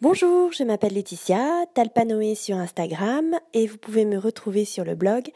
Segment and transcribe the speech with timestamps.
[0.00, 5.32] Bonjour, je m'appelle Laetitia, Talpanoé sur Instagram et vous pouvez me retrouver sur le blog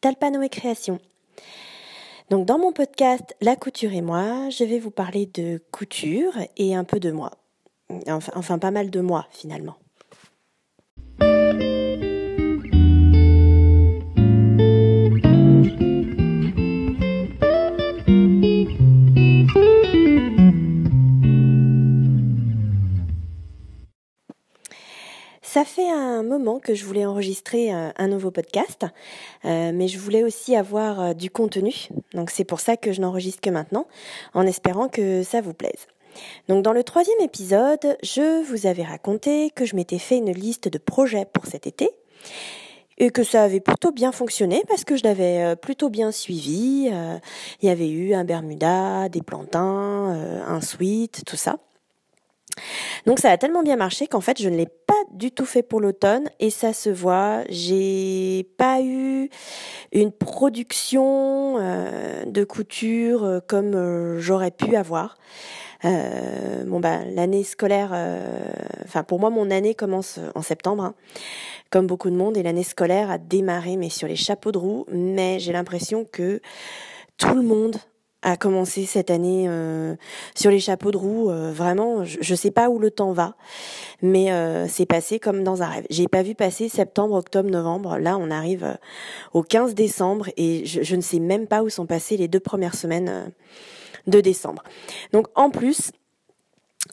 [0.00, 1.00] Talpanoé Création.
[2.30, 6.74] Donc dans mon podcast La couture et moi, je vais vous parler de couture et
[6.74, 7.30] un peu de moi.
[8.08, 9.76] Enfin, enfin pas mal de moi finalement.
[25.56, 28.84] Ça fait un moment que je voulais enregistrer euh, un, nouveau podcast,
[29.46, 31.88] euh, mais je voulais aussi avoir euh, du contenu.
[32.12, 33.86] Donc c'est pour ça que je n'enregistre que maintenant,
[34.34, 35.86] en espérant que ça vous plaise.
[36.50, 40.68] Donc dans le troisième épisode, je vous avais raconté que je m'étais fait une liste
[40.68, 41.88] de projets pour cet été
[42.98, 46.90] et que ça avait plutôt bien fonctionné parce que je l'avais plutôt bien suivi.
[47.62, 51.56] Il y avait eu un Bermuda, des plantains, un sweat, tout ça.
[53.06, 55.62] Donc ça a tellement bien marché qu'en fait je ne l'ai pas du tout fait
[55.62, 57.42] pour l'automne et ça se voit.
[57.48, 59.30] J'ai pas eu
[59.92, 65.16] une production euh, de couture euh, comme euh, j'aurais pu avoir.
[65.84, 67.92] bon bah l'année scolaire,
[68.84, 70.94] enfin pour moi mon année commence en septembre, hein,
[71.70, 74.84] comme beaucoup de monde et l'année scolaire a démarré mais sur les chapeaux de roue.
[74.90, 76.40] Mais j'ai l'impression que
[77.18, 77.76] tout le monde
[78.22, 79.94] a commencé cette année euh,
[80.34, 81.30] sur les chapeaux de roue.
[81.30, 83.36] Euh, vraiment, je, ne sais pas où le temps va,
[84.02, 85.86] mais euh, c'est passé comme dans un rêve.
[85.90, 87.98] J'ai pas vu passer septembre, octobre, novembre.
[87.98, 88.76] Là, on arrive
[89.32, 92.40] au 15 décembre et je, je, ne sais même pas où sont passées les deux
[92.40, 93.32] premières semaines
[94.06, 94.62] de décembre.
[95.12, 95.92] Donc en plus,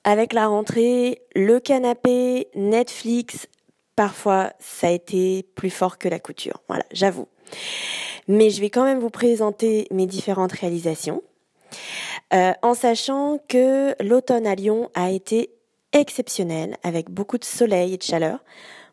[0.03, 3.47] avec la rentrée, le canapé, Netflix,
[3.95, 6.61] parfois ça a été plus fort que la couture.
[6.67, 7.27] Voilà, j'avoue.
[8.27, 11.21] Mais je vais quand même vous présenter mes différentes réalisations,
[12.33, 15.51] euh, en sachant que l'automne à Lyon a été
[15.91, 18.39] exceptionnel, avec beaucoup de soleil et de chaleur.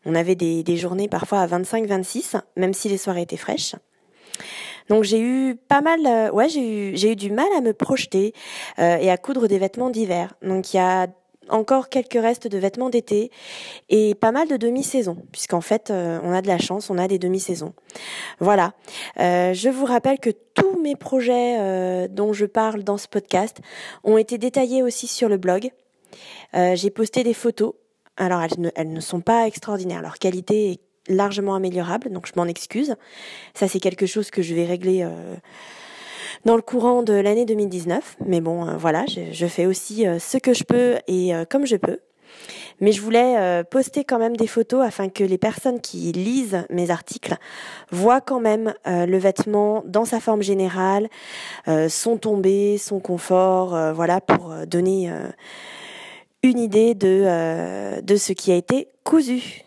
[0.05, 3.75] On avait des, journées parfois à 25-26, même si les soirées étaient fraîches.
[4.89, 7.73] Donc j'ai eu pas mal, euh, ouais, j'ai eu, j'ai eu du mal à me
[7.73, 8.35] projeter
[8.79, 10.35] euh, et à coudre des vêtements d'hiver.
[10.43, 11.07] Donc il y a
[11.51, 13.31] encore quelques restes de vêtements d'été
[13.89, 17.09] et pas mal de demi-saisons, puisqu'en fait, euh, on a de la chance, on a
[17.09, 17.75] des demi-saisons.
[18.39, 18.73] Voilà.
[19.19, 23.59] Euh, je vous rappelle que tous mes projets euh, dont je parle dans ce podcast
[24.05, 25.71] ont été détaillés aussi sur le blog.
[26.53, 27.75] J'ai posté des photos.
[28.17, 30.03] Alors, elles ne, elles ne sont pas extraordinaires.
[30.03, 32.97] Leur qualité est largement améliorable, donc je m'en excuse.
[33.55, 35.09] Ça, c'est quelque chose que je vais régler
[36.45, 38.17] dans le courant de l'année 2019.
[38.27, 41.67] Mais bon, euh, voilà, je, fais aussi euh, ce que je peux et euh, comme
[41.67, 41.99] je peux.
[42.81, 46.91] Mais je voulais poster quand même des photos afin que les personnes qui lisent mes
[46.91, 47.37] articles
[47.91, 51.11] voient quand même le vêtement dans sa forme générale,
[51.89, 55.13] son tombé, son confort, voilà, pour donner
[56.43, 59.65] une idée de, de ce qui a été cousu.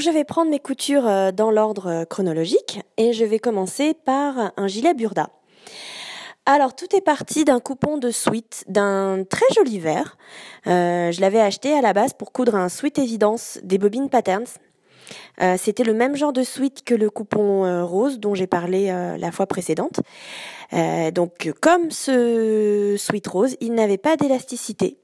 [0.00, 4.52] Je vais prendre mes coutures euh, dans l'ordre euh, chronologique et je vais commencer par
[4.56, 5.30] un gilet Burda.
[6.46, 10.18] Alors tout est parti d'un coupon de sweat d'un très joli vert.
[10.66, 14.46] Euh, je l'avais acheté à la base pour coudre un sweat évidence des bobines patterns.
[15.58, 18.86] C'était le même genre de sweat que le coupon rose dont j'ai parlé
[19.18, 20.00] la fois précédente.
[21.12, 25.03] donc comme ce sweat rose, il n'avait pas d'élasticité.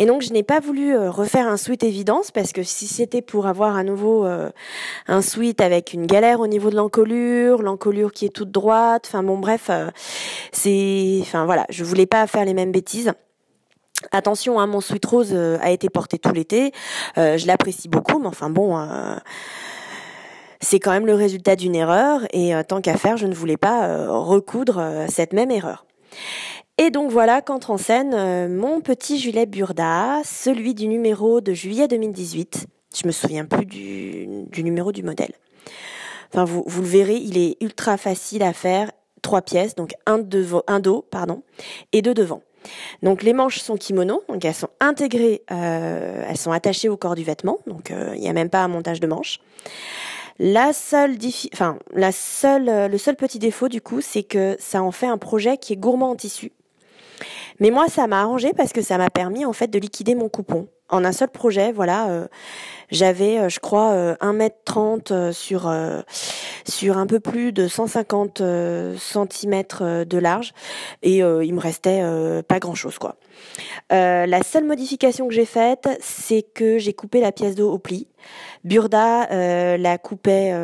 [0.00, 3.20] Et donc je n'ai pas voulu euh, refaire un sweat évidence parce que si c'était
[3.20, 4.48] pour avoir à nouveau euh,
[5.08, 9.24] un sweat avec une galère au niveau de l'encolure, l'encolure qui est toute droite, enfin
[9.24, 9.90] bon bref, euh,
[10.52, 13.10] c'est, enfin voilà, je voulais pas faire les mêmes bêtises.
[14.12, 16.70] Attention, hein, mon sweat rose a été porté tout l'été,
[17.16, 18.78] je l'apprécie beaucoup, mais enfin bon
[20.60, 24.06] c'est quand même le résultat d'une erreur et tant qu'à faire, je ne voulais pas
[24.06, 25.84] recoudre cette même erreur.
[26.80, 31.52] Et donc voilà qu'entre en scène euh, mon petit Julet Burda, celui du numéro de
[31.52, 32.66] juillet 2018.
[32.94, 35.32] Je me souviens plus du, numéro du modèle.
[36.32, 38.92] Enfin, vous, le verrez, il est ultra facile à faire.
[39.22, 41.42] Trois pièces, donc un dos, pardon,
[41.92, 42.42] et deux devant.
[43.02, 47.16] Donc les manches sont kimono, donc elles sont intégrées, euh, elles sont attachées au corps
[47.16, 49.40] du vêtement, donc euh, il n'y a même pas un montage de manches.
[50.38, 51.16] La seule,
[51.52, 55.18] enfin la seule, le seul petit défaut du coup, c'est que ça en fait un
[55.18, 56.52] projet qui est gourmand en tissu.
[57.60, 60.28] Mais moi, ça m'a arrangé parce que ça m'a permis en fait de liquider mon
[60.28, 60.68] coupon.
[60.90, 62.28] en un seul projet, voilà, euh,
[62.90, 65.70] j'avais, euh, je crois, 1m30 euh, sur
[66.64, 69.62] sur un peu plus de 150 cm
[70.04, 70.52] de large,
[71.02, 72.02] et il me restait
[72.46, 73.16] pas grand chose, quoi.
[73.90, 78.08] la seule modification que j'ai faite, c'est que j'ai coupé la pièce d'eau au pli.
[78.64, 79.28] Burda
[79.76, 80.54] la coupait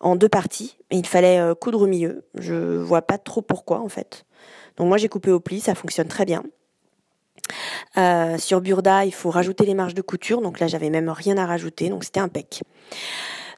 [0.00, 2.24] en deux parties, et il fallait coudre au milieu.
[2.38, 4.25] Je vois pas trop pourquoi, en fait.
[4.76, 6.42] Donc moi j'ai coupé au pli, ça fonctionne très bien.
[7.96, 11.36] Euh, sur Burda, il faut rajouter les marges de couture, donc là j'avais même rien
[11.38, 12.62] à rajouter, donc c'était impec.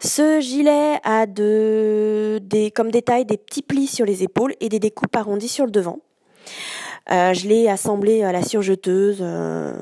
[0.00, 4.78] Ce gilet a de, des, comme détail des petits plis sur les épaules et des
[4.78, 5.98] découpes arrondies sur le devant.
[7.10, 9.76] Euh, je l'ai assemblé à la surjeteuse, euh,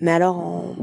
[0.00, 0.76] mais alors en,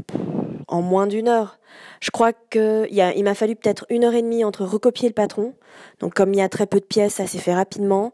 [0.70, 1.58] en moins d'une heure.
[2.00, 5.54] Je crois que il, m'a fallu peut-être une heure et demie entre recopier le patron,
[6.00, 8.12] donc comme il y a très peu de pièces, ça s'est fait rapidement,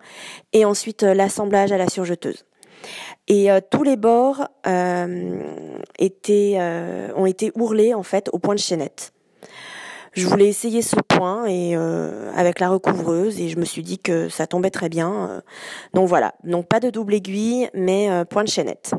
[0.53, 2.45] et ensuite l'assemblage à la surjeteuse.
[3.29, 5.41] Et euh, tous les bords euh,
[5.99, 9.13] étaient, euh, ont été ourlés en fait au point de chaînette.
[10.13, 14.31] Je voulais essayer ce point et avec la recouvreuse et je me suis dit que
[14.31, 15.43] ça tombait très bien.
[15.93, 18.93] donc voilà, donc pas de double aiguille mais point de chaînette.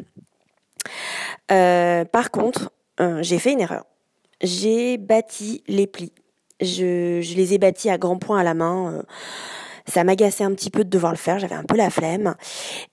[1.48, 3.86] par contre, j'ai fait une erreur.
[4.42, 6.14] J'ai bâti les plis.
[6.62, 9.04] Je, je, les ai bâtis à grands points à la main.
[9.88, 12.36] Ça m'agaçait un petit peu de devoir le faire, j'avais un peu la flemme.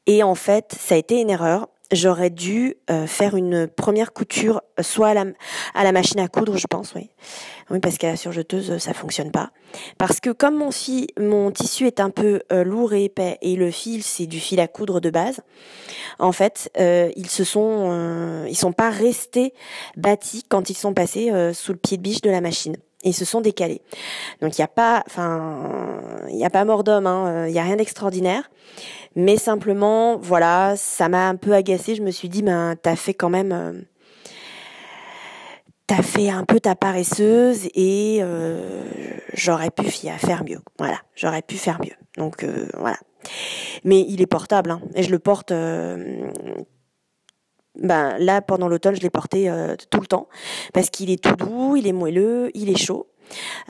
[0.07, 1.69] Et en fait, ça a été une erreur.
[1.93, 5.25] J'aurais dû euh, faire une première couture, euh, soit à la,
[5.75, 7.11] à la machine à coudre, je pense, oui.
[7.71, 9.51] Oui, parce qu'à la surjeteuse, ça fonctionne pas.
[9.99, 13.55] Parce que comme mon, fil, mon tissu est un peu euh, lourd et épais, et
[13.55, 15.43] le fil, c'est du fil à coudre de base,
[16.19, 19.53] en fait, ils se sont, ils sont pas restés
[19.97, 23.25] bâtis quand ils sont passés sous le pied de biche de la machine et se
[23.25, 23.83] sont décalés.
[24.41, 25.71] Donc il n'y a pas, enfin,
[26.29, 28.51] il n'y a pas mort d'homme, hein, il n'y a rien d'extraordinaire,
[29.17, 31.95] mais simplement, voilà, ça m'a un peu agacé.
[31.95, 33.73] Je me suis dit, ben, t'as fait quand même, euh,
[35.87, 38.83] t'as fait un peu ta paresseuse et euh,
[39.33, 40.61] j'aurais pu faire mieux.
[40.79, 41.95] Voilà, j'aurais pu faire mieux.
[42.17, 42.99] Donc euh, voilà.
[43.85, 45.53] Mais il est portable hein, et je le porte
[47.77, 50.29] ben là pendant l'automne je l'ai porté euh, tout le temps
[50.73, 53.09] parce qu'il est tout doux, il est moelleux, il est chaud.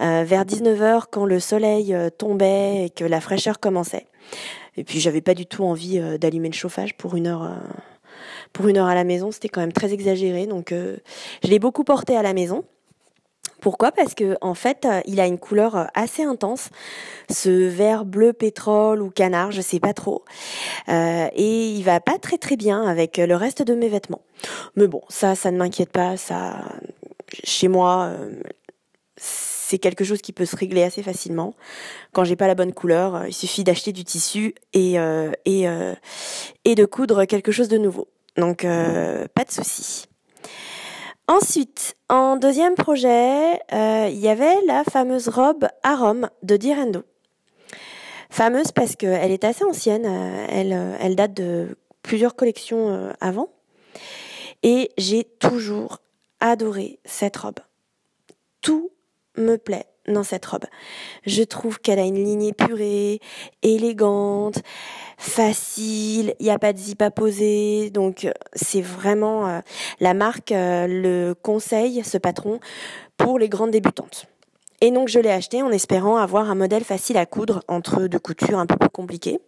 [0.01, 4.06] Euh, vers 19h quand le soleil euh, tombait et que la fraîcheur commençait.
[4.77, 7.49] Et puis j'avais pas du tout envie d'allumer le chauffage pour une heure
[8.53, 11.85] pour une heure à la maison, c'était quand même très exagéré donc je l'ai beaucoup
[11.85, 12.65] porté à la maison.
[13.65, 13.93] Pourquoi?
[13.93, 16.69] Parce que en fait, euh, il a une couleur euh, assez intense,
[17.31, 20.23] ce vert bleu pétrole ou canard, je sais pas trop,
[20.91, 24.21] euh, et il va pas très très bien avec le reste de mes vêtements.
[24.77, 26.19] Mais bon, ça, ça ne m'inquiète pas.
[26.19, 26.63] Ça,
[27.43, 28.13] chez moi,
[29.17, 31.55] c'est quelque chose qui peut se régler assez facilement.
[32.13, 34.97] Quand j'ai pas la bonne couleur, il suffit d'acheter du tissu et
[35.47, 35.67] et
[36.67, 38.09] et de coudre quelque chose de nouveau.
[38.37, 40.07] Donc pas de souci.
[41.26, 47.03] Ensuite, en deuxième projet, euh, il y avait la fameuse robe à Rome de Direndo.
[48.29, 53.49] Fameuse parce qu'elle est assez ancienne, euh, euh, elle date de plusieurs collections avant.
[54.62, 55.99] Et j'ai toujours
[56.41, 57.61] adoré cette robe.
[58.61, 58.91] Tout
[59.38, 60.67] me plaît dans cette robe.
[61.27, 63.21] Je trouve qu'elle a une ligne épurée,
[63.62, 64.61] élégante,
[65.17, 69.61] facile, il n'y a pas de zip à poser, donc c'est vraiment euh,
[70.01, 72.61] la marque euh, le conseil, ce patron,
[73.17, 74.27] pour les grandes débutantes.
[74.81, 78.19] Et donc je l'ai acheté en espérant avoir un modèle facile à coudre entre deux
[78.19, 79.41] coutures un peu plus compliquées.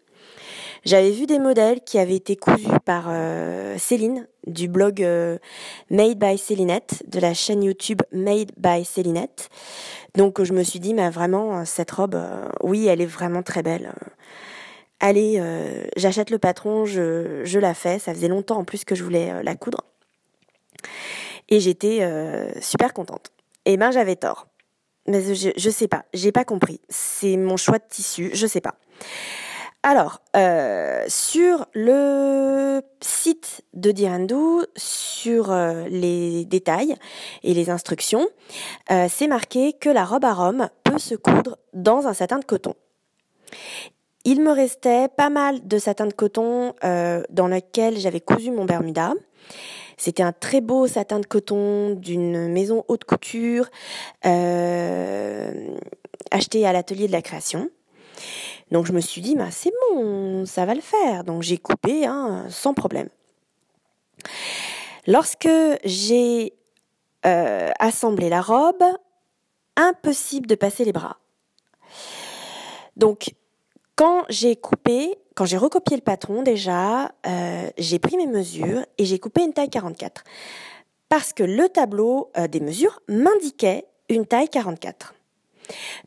[0.87, 5.37] J'avais vu des modèles qui avaient été cousus par euh, Céline du blog euh,
[5.91, 9.49] Made by Célinette, de la chaîne YouTube Made by Célinette.
[10.15, 13.65] Donc je me suis dit, mais vraiment, cette robe, euh, oui, elle est vraiment très
[13.65, 13.95] belle.
[15.01, 15.43] Allez,
[15.97, 17.99] j'achète le patron, je, la fais.
[17.99, 19.83] Ça faisait longtemps en plus que je voulais la coudre.
[21.49, 22.01] Et j'étais
[22.63, 23.33] super contente.
[23.65, 24.47] Et ben j'avais tort.
[25.09, 26.81] Mais je, je sais pas, j'ai pas compris.
[26.89, 28.77] C'est mon choix de tissu, je sais pas.
[29.89, 36.97] Alors, euh, sur le site de Dirandou, sur euh, les détails
[37.45, 38.27] et les instructions,
[38.91, 42.45] euh, c'est marqué que la robe à Rome peut se coudre dans un satin de
[42.45, 42.75] coton.
[44.25, 49.13] Il me restait pas mal de satin de coton dans lequel j'avais cousu mon Bermuda.
[49.97, 53.69] C'était un très beau satin de coton d'une maison haute couture
[54.25, 54.33] acheté
[56.67, 57.71] à l'atelier de la création.
[58.71, 61.25] Donc je me suis dit, bah, c'est bon, ça va le faire.
[61.25, 63.09] Donc j'ai coupé hein, sans problème.
[65.07, 65.49] Lorsque
[65.85, 66.53] j'ai
[67.25, 68.85] euh, assemblé la robe,
[69.77, 71.19] impossible de passer les bras.
[72.97, 73.35] Donc
[73.95, 79.05] quand j'ai coupé, quand j'ai recopié le patron, déjà, euh, j'ai pris mes mesures et
[79.05, 80.25] j'ai coupé une taille 44.
[81.09, 85.16] Parce que le tableau euh, des mesures m'indiquait une taille 44.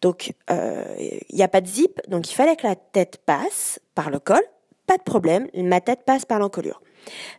[0.01, 4.09] Donc, il n'y a pas de zip, donc il fallait que la tête passe par
[4.09, 4.41] le col.
[4.87, 6.81] Pas de problème, ma tête passe par l'encolure.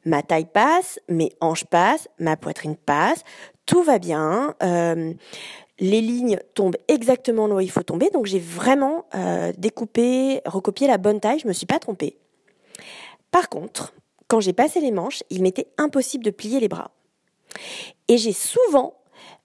[0.05, 3.23] Ma taille passe, mes hanches passent, ma poitrine passe,
[3.67, 4.55] tout va bien.
[4.63, 5.13] Euh,
[5.79, 10.87] les lignes tombent exactement là où il faut tomber, donc j'ai vraiment euh, découpé, recopié
[10.87, 12.19] la bonne taille, je me suis pas trompée.
[13.31, 13.95] Par contre,
[14.29, 16.91] quand j'ai passé les manches, il m'était impossible de plier les bras.
[18.09, 18.95] Et j'ai souvent,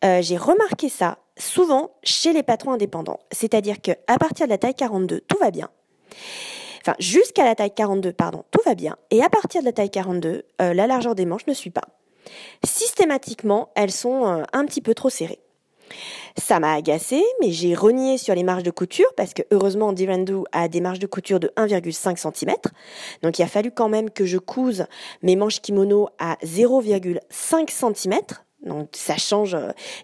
[0.03, 3.19] euh, j'ai remarqué ça, souvent chez les patrons indépendants.
[3.31, 5.69] C'est-à-dire qu'à partir de la taille 42, tout va bien.
[6.81, 8.95] Enfin, jusqu'à la taille 42, pardon, tout va bien.
[9.09, 11.85] Et à partir de la taille 42, euh, la largeur des manches ne suit pas.
[12.63, 15.39] Systématiquement, elles sont un petit peu trop serrées.
[16.37, 20.35] Ça m'a agacé, mais j'ai renié sur les marges de couture parce que heureusement Dirandu
[20.51, 22.55] a des marges de couture de 1,5 cm.
[23.23, 24.85] Donc il a fallu quand même que je couse
[25.21, 28.19] mes manches kimono à 0,5 cm.
[28.65, 29.55] Donc ça change,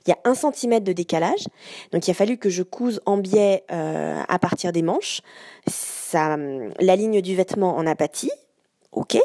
[0.06, 1.48] il y a 1 cm de décalage.
[1.92, 5.22] Donc il a fallu que je couse en biais euh, à partir des manches.
[5.68, 6.38] Ça,
[6.80, 8.32] la ligne du vêtement en a pâti.
[8.92, 9.18] Ok.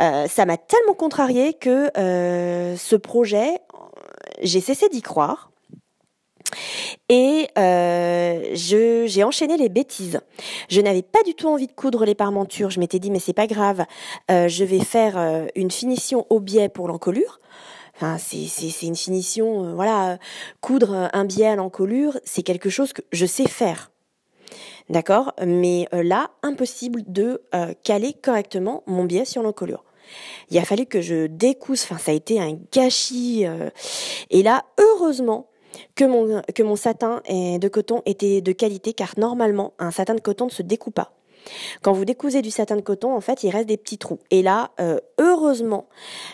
[0.00, 3.58] Euh, ça m'a tellement contrarié que euh, ce projet,
[4.42, 5.50] j'ai cessé d'y croire.
[7.08, 10.20] Et euh, j'ai enchaîné les bêtises.
[10.68, 12.70] Je n'avais pas du tout envie de coudre les parmentures.
[12.70, 13.84] Je m'étais dit mais c'est pas grave,
[14.30, 17.40] euh, je vais faire euh, une finition au biais pour l'encolure.
[18.00, 20.16] Enfin, c'est une finition, euh, voilà,
[20.62, 23.90] coudre un biais à l'encolure, c'est quelque chose que je sais faire.
[24.88, 25.34] D'accord?
[25.46, 27.42] Mais là, impossible de
[27.84, 29.84] caler correctement mon biais sur l'encolure.
[30.50, 33.44] Il a fallu que je décousse, enfin ça a été un gâchis.
[34.30, 35.46] et là, heureusement,
[35.94, 40.20] que mon, que mon satin de coton était de qualité car normalement un satin de
[40.20, 41.19] coton ne se découpe pas.
[41.82, 44.18] Quand vous décousez du satin de coton, en fait, il reste des petits trous.
[44.30, 45.86] Et là, euh, heureusement,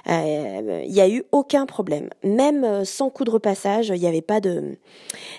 [0.09, 2.11] euh, il n'y a eu aucun problème.
[2.23, 4.77] Même euh, sans coudre passage, il n'y avait pas de,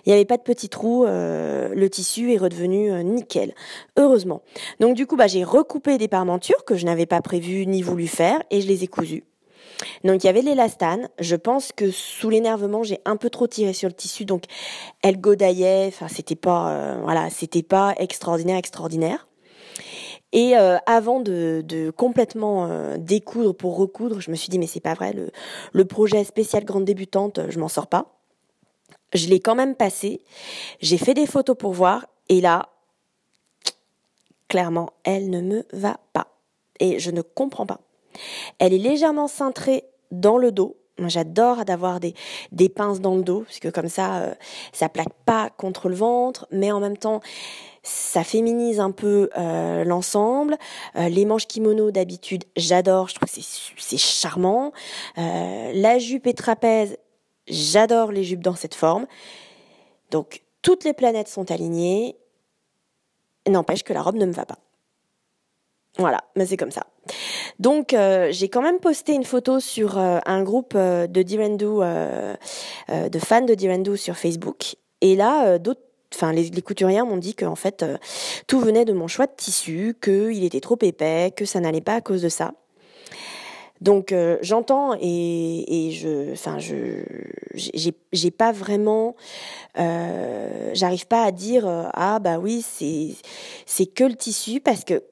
[0.05, 1.05] il n'y avait pas de petits trous.
[1.05, 3.53] le tissu est redevenu nickel.
[3.97, 4.41] Heureusement.
[4.79, 8.07] Donc du coup, bah, j'ai recoupé des parmentures que je n'avais pas prévu ni voulu
[8.07, 9.23] faire et je les ai cousues.
[10.03, 11.09] Donc il y avait l'élastane.
[11.19, 14.43] Je pense que sous l'énervement, j'ai un peu trop tiré sur le tissu, donc
[15.03, 15.85] elle godaillait.
[15.87, 19.27] Enfin, c'était pas, voilà, c'était pas extraordinaire, extraordinaire.
[20.33, 24.81] Et euh, avant de, complètement euh, découdre pour recoudre, je me suis dit mais c'est
[24.81, 25.31] pas vrai, le,
[25.71, 28.17] le projet spécial grande débutante, je m'en sors pas.
[29.13, 30.21] Je l'ai quand même passé.
[30.81, 32.69] J'ai fait des photos pour voir, et là,
[34.47, 36.27] clairement, elle ne me va pas.
[36.79, 37.79] Et je ne comprends pas.
[38.59, 40.77] Elle est légèrement cintrée dans le dos.
[41.05, 42.15] J'adore d'avoir des,
[42.51, 44.33] des pinces dans le dos, puisque comme ça, euh,
[44.73, 47.21] ça plaque pas contre le ventre, mais en même temps,
[47.87, 50.57] ça féminise un peu euh, l'ensemble.
[50.95, 53.41] Euh, les manches kimono d'habitude, j'adore, je trouve que
[53.77, 54.71] c'est charmant.
[55.15, 56.97] la jupe et trapèze,
[57.47, 59.07] j'adore les jupes dans cette forme.
[60.11, 62.17] Donc, toutes les planètes sont alignées.
[63.47, 64.57] N'empêche que la robe ne me va pas.
[65.97, 66.85] Voilà, mais c'est comme ça.
[67.59, 71.65] Donc euh, j'ai quand même posté une photo sur euh, un groupe euh, de Direndu,
[71.65, 74.75] de fans de sur Facebook.
[75.01, 77.85] Et là, d'autres enfin les, les couturières m'ont dit que en fait
[78.47, 81.95] tout venait de mon choix de tissu, qu'il était trop épais, que ça n'allait pas
[81.95, 82.53] à cause de ça.
[83.79, 84.11] Donc
[84.41, 87.03] j'entends et, je, enfin je,
[87.53, 89.15] j'ai pas vraiment,
[89.75, 93.09] j'arrive pas à dire ah bah oui c'est
[93.67, 95.03] c'est que le tissu parce que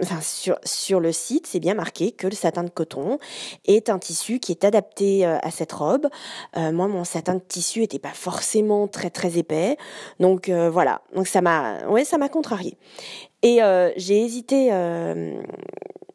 [0.00, 3.18] enfin sur, sur le site, c'est bien marqué que le satin de coton
[3.66, 6.08] est un tissu qui est adapté euh, à cette robe.
[6.56, 9.76] Euh, moi, mon satin de tissu était pas forcément très très épais,
[10.20, 11.02] donc euh, voilà.
[11.14, 12.76] Donc ça m'a, ouais, ça m'a contrarié.
[13.42, 13.58] Et
[13.96, 14.70] j'ai hésité.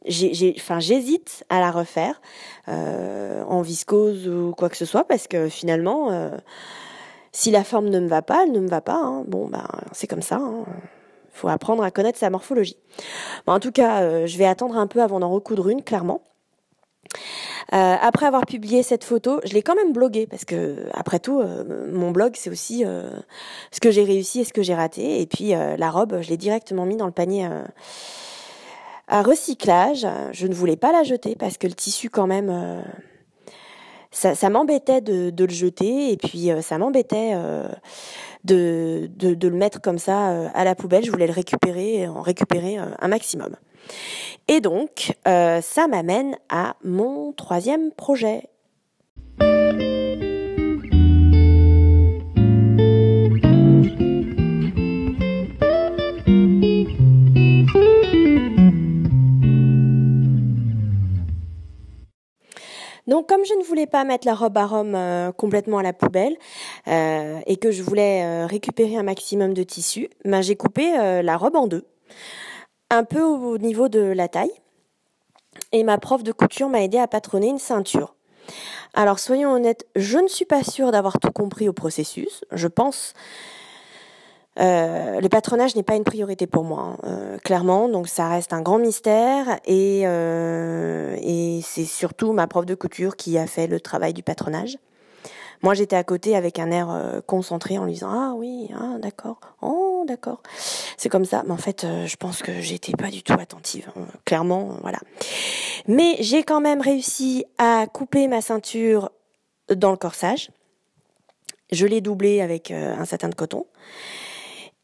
[0.06, 2.22] j'ai, enfin, j'hésite à la refaire
[2.68, 6.32] en viscose ou quoi que ce soit parce que finalement,
[7.34, 8.96] si la forme ne me va pas, elle ne me va pas.
[8.96, 9.26] Hein.
[9.28, 10.38] Bon, ben, c'est comme ça.
[10.38, 10.64] Hein
[11.38, 12.78] faut apprendre à connaître sa morphologie.
[13.46, 16.22] en tout cas, euh, je vais attendre un peu avant d'en recoudre une, clairement.
[17.74, 21.40] Euh, après avoir publié cette photo, je l'ai quand même blogué parce que après tout,
[21.40, 22.84] euh, mon blog c'est aussi
[23.72, 25.22] ce que j'ai réussi et ce que j'ai raté.
[25.22, 27.48] Et puis la robe, je l'ai directement mis dans le panier
[29.08, 30.06] à recyclage.
[30.32, 32.84] Je ne voulais pas la jeter parce que le tissu quand même
[34.12, 37.68] ça, m'embêtait de, le jeter et puis euh, ça m'embêtait euh,
[38.44, 41.06] de, le mettre comme ça euh, à la poubelle.
[41.06, 43.56] Je voulais le récupérer, en récupérer un maximum.
[44.48, 48.50] Et donc, ça m'amène à mon troisième projet.
[63.08, 65.94] Donc comme je ne voulais pas mettre la robe à Rome euh, complètement à la
[65.94, 66.36] poubelle
[66.88, 70.92] euh, et que je voulais euh, récupérer un maximum de tissu, ben, j'ai coupé
[71.24, 71.86] la robe en deux,
[72.90, 74.52] un peu au niveau de la taille.
[75.72, 78.16] Et ma prof de couture m'a aidé à patronner une ceinture.
[78.94, 82.44] Alors soyons honnêtes, je ne suis pas sûre d'avoir tout compris au processus.
[82.52, 83.14] Je pense
[84.60, 87.90] euh, le patronage n'est pas une priorité pour moi, hein, euh, clairement.
[87.90, 93.16] Donc ça reste un grand mystère et, euh, et c'est surtout ma prof de couture
[93.16, 94.78] qui a fait le travail du patronage.
[95.64, 99.40] Moi, j'étais à côté avec un air concentré en lui disant ah oui, ah d'accord,
[99.64, 100.44] oh d'accord.
[100.98, 101.42] C'est comme ça.
[101.48, 103.90] Mais en fait, je pense que j'étais pas du tout attentive.
[103.96, 105.00] Hein, clairement, voilà.
[105.88, 109.10] Mais j'ai quand même réussi à couper ma ceinture
[109.74, 110.52] dans le corsage.
[111.72, 113.66] Je l'ai doublé avec un satin de coton.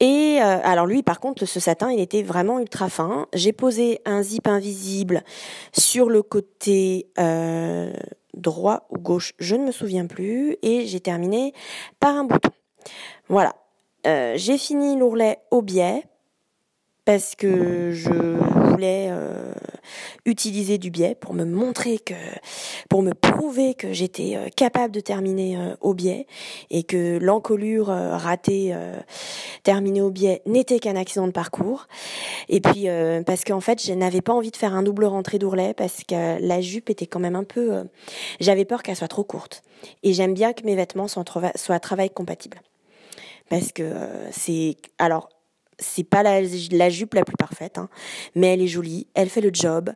[0.03, 3.27] Et euh, alors lui, par contre, ce satin, il était vraiment ultra fin.
[3.33, 5.23] J'ai posé un zip invisible
[5.71, 7.93] sur le côté euh,
[8.33, 11.53] droit ou gauche, je ne me souviens plus, et j'ai terminé
[12.01, 12.49] par un bouton.
[13.29, 13.55] Voilà.
[14.05, 16.03] Euh, j'ai fini l'ourlet au biais
[17.05, 19.53] parce que je voulais euh,
[20.25, 22.13] utiliser du biais pour me montrer que,
[22.89, 26.27] pour me prouver que j'étais euh, capable de terminer euh, au biais
[26.69, 28.75] et que l'encolure ratée
[29.63, 31.87] terminée au biais n'était qu'un accident de parcours.
[32.49, 32.87] Et puis
[33.25, 36.39] parce qu'en fait, je n'avais pas envie de faire un double rentrée d'ourlet parce que
[36.39, 37.83] la jupe était quand même un peu,
[38.39, 39.61] j'avais peur qu'elle soit trop courte.
[40.03, 42.61] Et j'aime bien que mes vêtements soient, soient travail compatibles
[43.49, 43.93] parce que
[44.31, 45.29] c'est alors
[45.79, 46.43] c'est pas la,
[46.89, 47.89] jupe la plus parfaite, hein,
[48.35, 49.91] mais elle est jolie, elle fait le job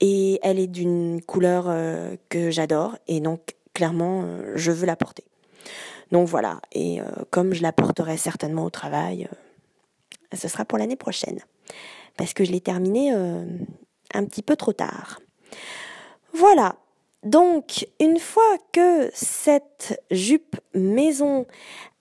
[0.00, 4.96] et elle est d'une couleur euh, que j'adore et donc clairement euh, je veux la
[4.96, 5.24] porter.
[6.12, 9.28] Donc voilà, et euh, comme je la porterai certainement au travail,
[10.32, 11.40] ce sera pour l'année prochaine
[12.16, 15.20] parce que je l'ai terminée un petit peu trop tard.
[16.32, 16.76] Voilà,
[17.24, 21.46] donc, une fois que cette jupe maison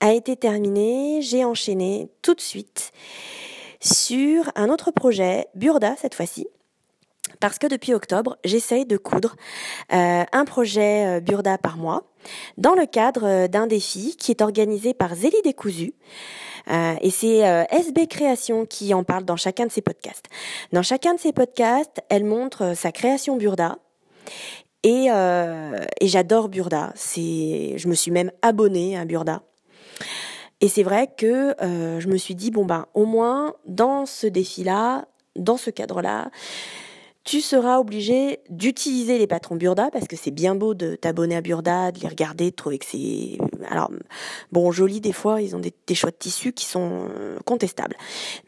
[0.01, 2.91] a été terminée, j'ai enchaîné tout de suite
[3.79, 6.47] sur un autre projet, Burda cette fois-ci.
[7.39, 9.35] Parce que depuis octobre, j'essaye de coudre
[9.93, 12.03] euh, un projet euh, Burda par mois
[12.57, 15.93] dans le cadre euh, d'un défi qui est organisé par Zélie Décousu.
[17.01, 20.27] et c'est SB Création qui en parle dans chacun de ses podcasts.
[20.71, 23.77] Dans chacun de ses podcasts, elle montre sa création Burda
[24.83, 26.91] et, euh, et j'adore Burda.
[26.95, 29.41] C'est, je me suis même abonnée à Burda.
[30.61, 34.27] Et c'est vrai que euh, je me suis dit bon ben au moins dans ce
[34.27, 36.29] défi-là, dans ce cadre-là,
[37.25, 41.41] tu seras obligé d'utiliser les patrons Burda parce que c'est bien beau de t'abonner à
[41.41, 43.37] Burda, de les regarder, de trouver que c'est
[43.69, 43.91] alors
[44.51, 47.95] bon joli des fois, ils ont des, des choix de tissus qui sont euh, contestables,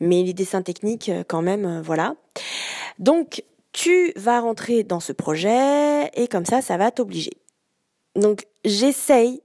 [0.02, 2.16] mais les dessins techniques quand même voilà.
[3.00, 3.44] Donc
[3.76, 7.34] tu vas rentrer dans ce projet et comme ça, ça va t'obliger.
[8.16, 9.42] Donc, j'essaye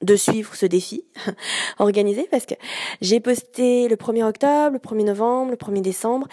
[0.00, 1.04] de suivre ce défi
[1.78, 2.54] organisé parce que
[3.02, 6.26] j'ai posté le 1er octobre, le 1er novembre, le 1er décembre.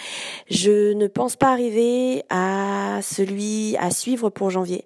[0.49, 4.86] Je ne pense pas arriver à celui à suivre pour janvier.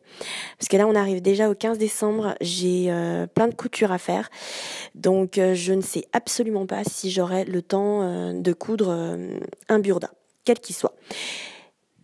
[0.57, 2.33] Parce que là, on arrive déjà au 15 décembre.
[2.41, 4.31] J'ai euh, plein de coutures à faire.
[4.95, 9.15] Donc, euh, je ne sais absolument pas si j'aurai le temps euh, de coudre
[9.67, 10.09] un burda,
[10.43, 10.95] quel qu'il soit.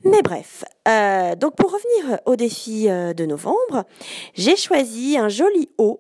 [0.06, 3.86] Mais bref, euh, donc pour revenir au défi euh, de novembre,
[4.36, 6.00] j'ai choisi un joli haut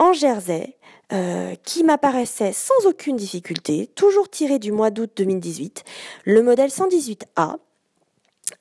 [0.00, 0.76] en jersey
[1.12, 5.84] euh, qui m'apparaissait sans aucune difficulté, toujours tiré du mois d'août 2018,
[6.24, 7.58] le modèle 118A.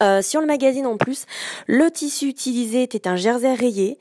[0.03, 1.25] Euh, sur le magazine en plus,
[1.65, 3.97] le tissu utilisé était un jersey rayé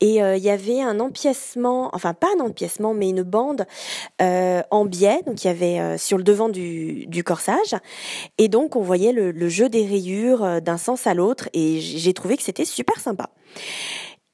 [0.00, 3.66] et euh, il y avait un empiècement, enfin pas un empiècement mais une bande
[4.20, 7.74] euh, en biais, donc il y avait sur le devant du, du, corsage.
[8.36, 12.12] Et donc on voyait le, le jeu des rayures d'un sens à l'autre et j'ai
[12.12, 13.30] trouvé que c'était super sympa.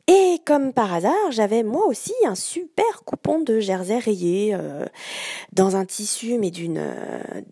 [0.07, 4.57] Et comme par hasard, j'avais moi aussi un super coupon de jersey rayé
[5.53, 6.83] dans un tissu mais d'une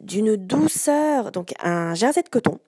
[0.00, 2.58] d'une douceur, donc un jersey de coton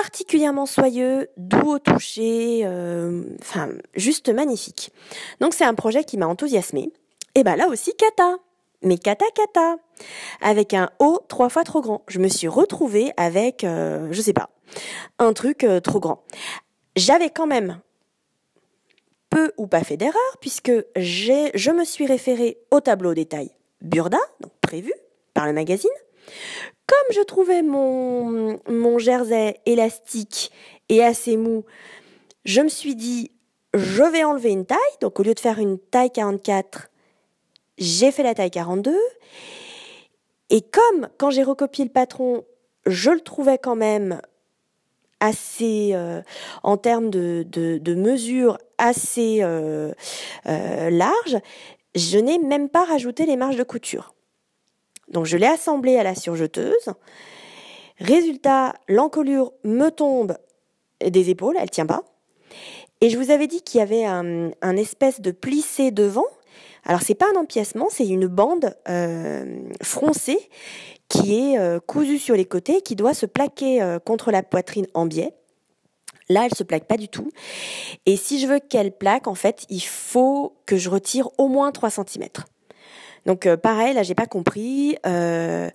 [0.00, 4.92] particulièrement soyeux, doux au toucher, euh, enfin juste magnifique.
[5.40, 6.92] Donc c'est un projet qui m'a enthousiasmé.
[7.34, 8.36] Et ben là aussi kata,
[8.82, 9.76] mais kata kata,
[10.40, 12.04] avec un haut trois fois trop grand.
[12.06, 14.50] Je me suis retrouvée avec, euh, je sais pas,
[15.18, 16.22] un truc euh, trop grand.
[16.94, 17.80] J'avais quand même
[19.30, 23.50] peu ou pas fait d'erreur puisque je me suis référée au tableau détail
[23.82, 24.92] Burda, donc prévu
[25.34, 25.90] par le magazine,
[26.88, 30.50] comme je trouvais mon, jersey élastique
[30.88, 31.64] et assez mou,
[32.46, 33.30] je me suis dit,
[33.74, 34.78] je vais enlever une taille.
[35.00, 36.88] Donc au lieu de faire une taille 44,
[37.76, 38.96] j'ai fait la taille 42.
[40.50, 42.44] Et comme quand j'ai recopié le patron,
[42.86, 44.22] je le trouvais quand même
[45.20, 45.94] assez,
[46.62, 49.40] en termes de, de, de mesures assez
[50.46, 51.38] larges,
[51.94, 54.14] je n'ai même pas rajouté les marges de couture.
[55.10, 56.92] Donc je l'ai assemblé à la surjeteuse.
[57.98, 60.36] Résultat, l'encolure me tombe
[61.04, 62.04] des épaules, elle tient pas.
[63.00, 66.26] Et je vous avais dit qu'il y avait un, espèce de plissé devant.
[66.84, 70.48] Alors c'est pas un empiècement, c'est une bande euh, froncée
[71.08, 74.86] qui est euh, cousue sur les côtés, qui doit se plaquer euh, contre la poitrine
[74.94, 75.32] en biais.
[76.28, 77.30] Là, elle se plaque pas du tout.
[78.04, 81.72] Et si je veux qu'elle plaque, en fait, il faut que je retire au moins
[81.72, 82.28] 3 cm.
[83.26, 84.96] Donc euh, pareil, là j'ai pas compris.
[85.06, 85.68] Euh,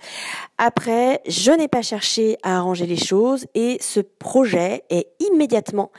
[0.57, 5.91] après, je n'ai pas cherché à arranger les choses et ce projet est immédiatement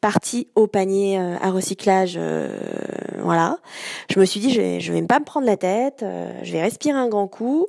[0.00, 2.18] parti au panier euh, à recyclage.
[3.18, 3.58] voilà.
[4.10, 6.04] Je me suis dit je vais, je vais pas me prendre la tête,
[6.42, 7.66] je vais respirer un grand coup.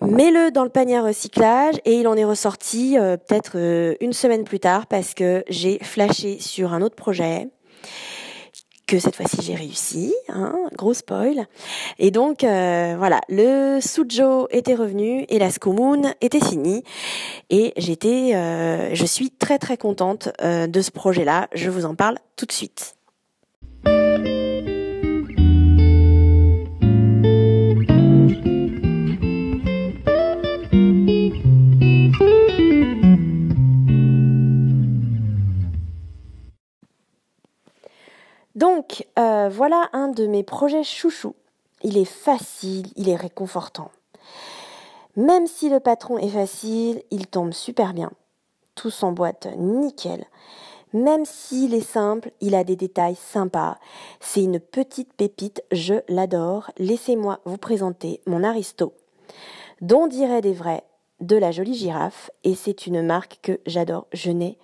[0.00, 4.60] Mets-le dans le panier à recyclage et il en est ressorti peut-être une semaine plus
[4.60, 7.48] tard parce que j'ai flashé sur un autre projet
[8.86, 11.46] que cette fois-ci j'ai réussi, hein, gros spoil.
[11.98, 16.82] Et donc euh, voilà, le Sujo était revenu et la Skumun était finie
[17.50, 21.48] et j'étais, euh, je suis très très contente euh, de ce projet-là.
[21.54, 22.96] Je vous en parle tout de suite.
[39.66, 41.34] Voilà un de mes projets chouchou.
[41.82, 43.90] Il est facile, il est réconfortant.
[45.16, 48.10] Même si le patron est facile, il tombe super bien.
[48.74, 50.26] Tout s'emboîte nickel.
[50.92, 53.78] Même s'il est simple, il a des détails sympas.
[54.20, 56.70] C'est une petite pépite, je l'adore.
[56.76, 58.92] Laissez-moi vous présenter mon Aristo,
[59.80, 60.84] dont dirait des vrais
[61.20, 64.08] de la jolie girafe, et c'est une marque que j'adore.
[64.12, 64.58] Je n'ai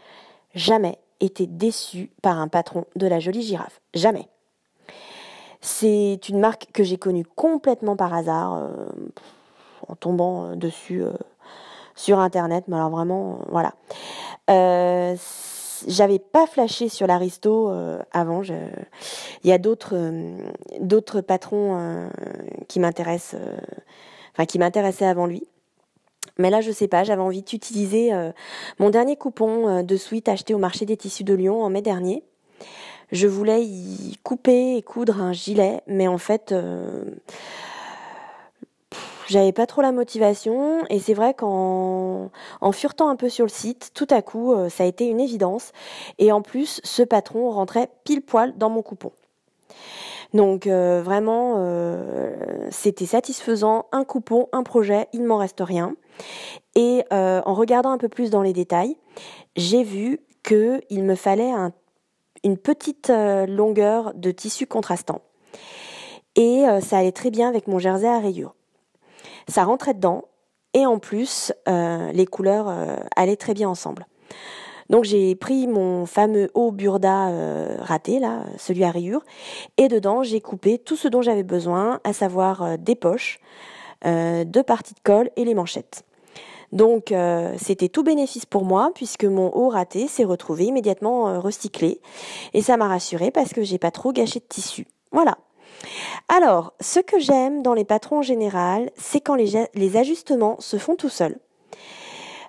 [0.54, 3.80] jamais été déçu par un patron de la jolie girafe.
[3.94, 4.28] Jamais.
[5.60, 8.68] C'est une marque que j'ai connue complètement par hasard, euh,
[9.88, 11.12] en tombant euh, dessus euh,
[11.94, 13.74] sur internet, mais alors vraiment, voilà.
[15.86, 17.70] j'avais pas flashé sur l'aristo
[18.12, 18.42] avant.
[18.42, 18.54] Je...
[19.44, 22.08] Il y a d'autres patrons
[22.68, 23.38] qui m'intéressent,
[24.48, 25.46] qui m'intéressaient avant lui.
[26.38, 28.12] Mais là, je sais pas, j'avais envie d'utiliser
[28.78, 32.24] mon dernier coupon de suite acheté au marché des tissus de Lyon en mai dernier.
[33.12, 37.04] Je voulais y couper et coudre un gilet, mais en fait, euh,
[39.28, 40.84] j'avais pas trop la motivation.
[40.90, 44.84] Et c'est vrai qu'en en furetant un peu sur le site, tout à coup, ça
[44.84, 45.72] a été une évidence.
[46.18, 49.12] Et en plus, ce patron rentrait pile poil dans mon coupon.
[50.32, 51.56] Donc vraiment,
[52.70, 53.86] c'était satisfaisant.
[53.90, 55.96] Un coupon, un projet, il ne m'en reste rien.
[56.74, 58.96] Et euh, en regardant un peu plus dans les détails,
[59.56, 61.52] j'ai vu qu'il me fallait
[62.44, 65.20] une petite euh, longueur de tissu contrastant.
[66.36, 68.54] Et euh, ça allait très bien avec mon jersey à rayures.
[69.48, 70.24] Ça rentrait dedans
[70.72, 72.72] et en plus, les couleurs
[73.16, 74.06] allaient très bien ensemble.
[74.88, 77.28] Donc j'ai pris mon fameux haut burda
[77.80, 78.20] raté,
[78.56, 79.24] celui à rayures,
[79.78, 83.40] et dedans j'ai coupé tout ce dont j'avais besoin, à savoir des poches,
[84.04, 86.04] deux parties de colle et les manchettes.
[86.72, 91.40] Donc euh, c'était tout bénéfice pour moi puisque mon haut raté s'est retrouvé immédiatement euh,
[91.40, 92.00] recyclé
[92.54, 94.86] et ça m'a rassuré parce que j'ai pas trop gâché de tissu.
[95.12, 95.38] Voilà.
[96.28, 100.94] Alors, ce que j'aime dans les patrons en général, c'est quand les ajustements se font
[100.94, 101.38] tout seuls.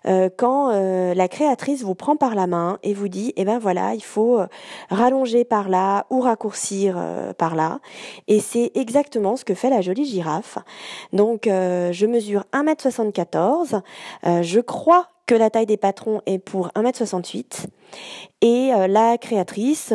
[0.07, 3.59] Euh, quand euh, la créatrice vous prend par la main et vous dit, eh ben
[3.59, 4.47] voilà, il faut euh,
[4.89, 6.97] rallonger par là ou raccourcir
[7.37, 7.79] par là.
[8.27, 10.57] Et c'est exactement ce que fait la jolie girafe.
[11.13, 13.81] Donc, je mesure 1m74.
[14.23, 17.67] je crois que la taille des patrons est pour 1m68
[18.41, 19.93] et la créatrice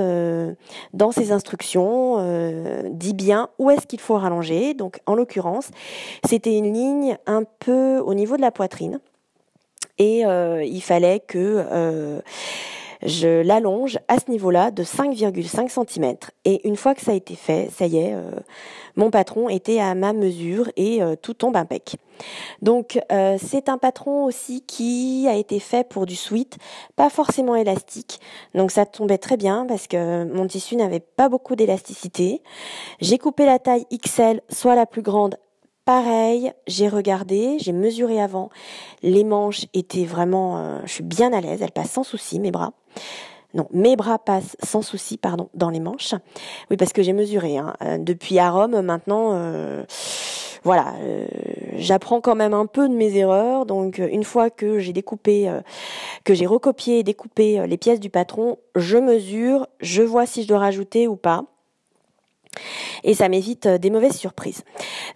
[0.93, 4.75] dans ses instructions dit bien où est-ce qu'il faut rallonger.
[4.75, 5.71] Donc en l'occurrence,
[6.27, 9.01] c'était une ligne un peu au niveau de la poitrine
[9.99, 12.21] et euh, il fallait que euh,
[13.03, 16.17] je l'allonge à ce niveau-là de 5,5 cm.
[16.45, 18.31] Et une fois que ça a été fait, ça y est, euh,
[18.97, 21.97] mon patron était à ma mesure et tout tombe impec.
[22.63, 26.57] Donc c'est un patron aussi qui a été fait pour du sweat,
[26.97, 28.21] pas forcément élastique.
[28.55, 32.41] Donc ça tombait très bien parce que mon tissu n'avait pas beaucoup d'élasticité.
[33.03, 35.37] J'ai coupé la taille XL, soit la plus grande
[35.87, 38.51] Pareil, j'ai regardé, j'ai mesuré avant.
[39.05, 42.51] Les manches étaient vraiment, euh, je suis bien à l'aise, elles passent sans souci, mes
[42.51, 42.73] bras.
[43.55, 46.17] Non, mes bras passent sans souci, pardon, dans les manches.
[46.73, 47.57] Oui, parce que j'ai mesuré.
[47.57, 47.75] Hein.
[47.85, 49.85] Euh, depuis à Rome, maintenant, euh,
[50.65, 50.95] voilà,
[51.77, 53.65] j'apprends quand même un peu de mes erreurs.
[53.65, 55.49] Donc une fois que j'ai découpé,
[56.25, 60.49] que j'ai recopié et découpé les pièces du patron, je mesure, je vois si je
[60.49, 61.45] dois rajouter ou pas
[63.05, 64.63] et ça m'évite euh, des mauvaises surprises.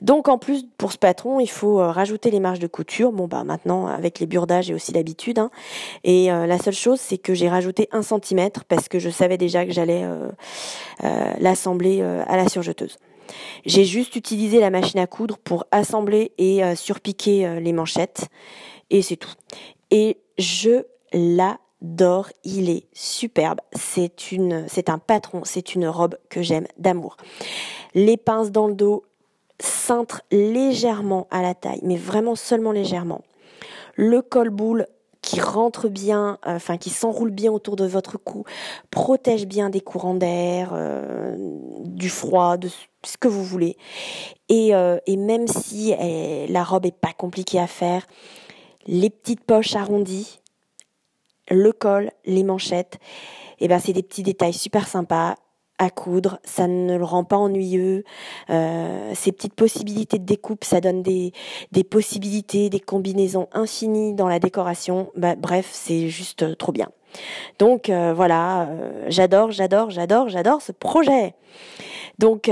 [0.00, 3.12] Donc en plus pour ce patron, il faut euh, rajouter les marges de couture.
[3.12, 5.38] Bon bah maintenant avec les burdages j'ai aussi l'habitude.
[5.38, 5.50] Hein.
[6.04, 9.38] Et euh, la seule chose c'est que j'ai rajouté un centimètre parce que je savais
[9.38, 10.04] déjà que j'allais
[11.38, 12.98] l'assembler à la surjeteuse.
[13.64, 18.28] J'ai juste utilisé la machine à coudre pour assembler et surpiquer les manchettes
[18.90, 19.32] et c'est tout.
[19.90, 23.60] Et je la d'or, il est superbe.
[23.72, 27.16] C'est une, c'est un patron, c'est une robe que j'aime d'amour.
[27.94, 29.04] Les pinces dans le dos
[29.58, 33.22] cintrent légèrement à la taille, mais vraiment seulement légèrement.
[33.96, 34.86] Le col boule
[35.22, 38.44] qui rentre bien, euh, enfin qui s'enroule bien autour de votre cou,
[38.90, 41.36] protège bien des courants d'air, euh,
[41.84, 42.68] du froid, de
[43.04, 43.76] ce que vous voulez.
[44.48, 45.94] Et, euh, et même si
[46.48, 48.06] la robe est pas compliquée à faire,
[48.86, 50.39] les petites poches arrondies,
[51.50, 52.98] le col, les manchettes,
[53.58, 55.34] et eh ben c'est des petits détails super sympas
[55.80, 58.04] à coudre, ça ne le rend pas ennuyeux.
[58.50, 61.32] Euh, ces petites possibilités de découpe, ça donne des,
[61.90, 65.10] possibilités, des combinaisons infinies dans la décoration.
[65.16, 66.88] Bah, bref, c'est juste trop bien.
[67.58, 71.34] Donc euh, voilà, euh, j'adore, j'adore, j'adore, j'adore ce projet.
[72.20, 72.50] Donc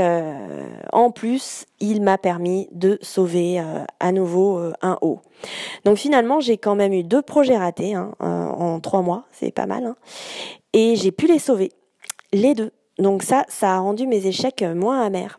[0.92, 3.62] en plus, il m'a permis de sauver
[4.00, 5.20] à nouveau un haut.
[5.84, 9.66] Donc finalement, j'ai quand même eu deux projets ratés hein, en trois mois, c'est pas
[9.66, 9.84] mal.
[9.84, 9.96] Hein,
[10.72, 11.70] et j'ai pu les sauver,
[12.32, 12.72] les deux.
[12.98, 15.38] Donc ça, ça a rendu mes échecs euh, moins amers.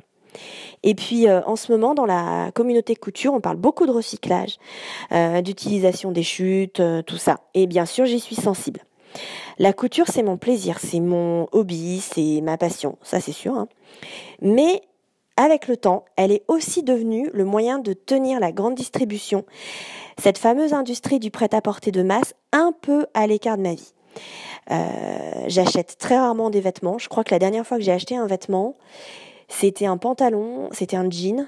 [0.84, 4.58] Et puis euh, en ce moment, dans la communauté couture, on parle beaucoup de recyclage,
[5.12, 7.42] euh, d'utilisation des chutes, tout ça.
[7.54, 8.80] Et bien sûr, j'y suis sensible.
[9.60, 13.56] La couture, c'est mon plaisir, c'est mon hobby, c'est ma passion, ça c'est sûr.
[13.56, 13.67] Hein.
[14.41, 14.82] Mais
[15.36, 19.45] avec le temps, elle est aussi devenue le moyen de tenir la grande distribution,
[20.17, 23.93] cette fameuse industrie du prêt-à-porter de masse, un peu à l'écart de ma vie.
[24.72, 26.98] Euh, j'achète très rarement des vêtements.
[26.98, 28.76] Je crois que la dernière fois que j'ai acheté un vêtement,
[29.50, 31.48] c'était un pantalon, c'était un jean,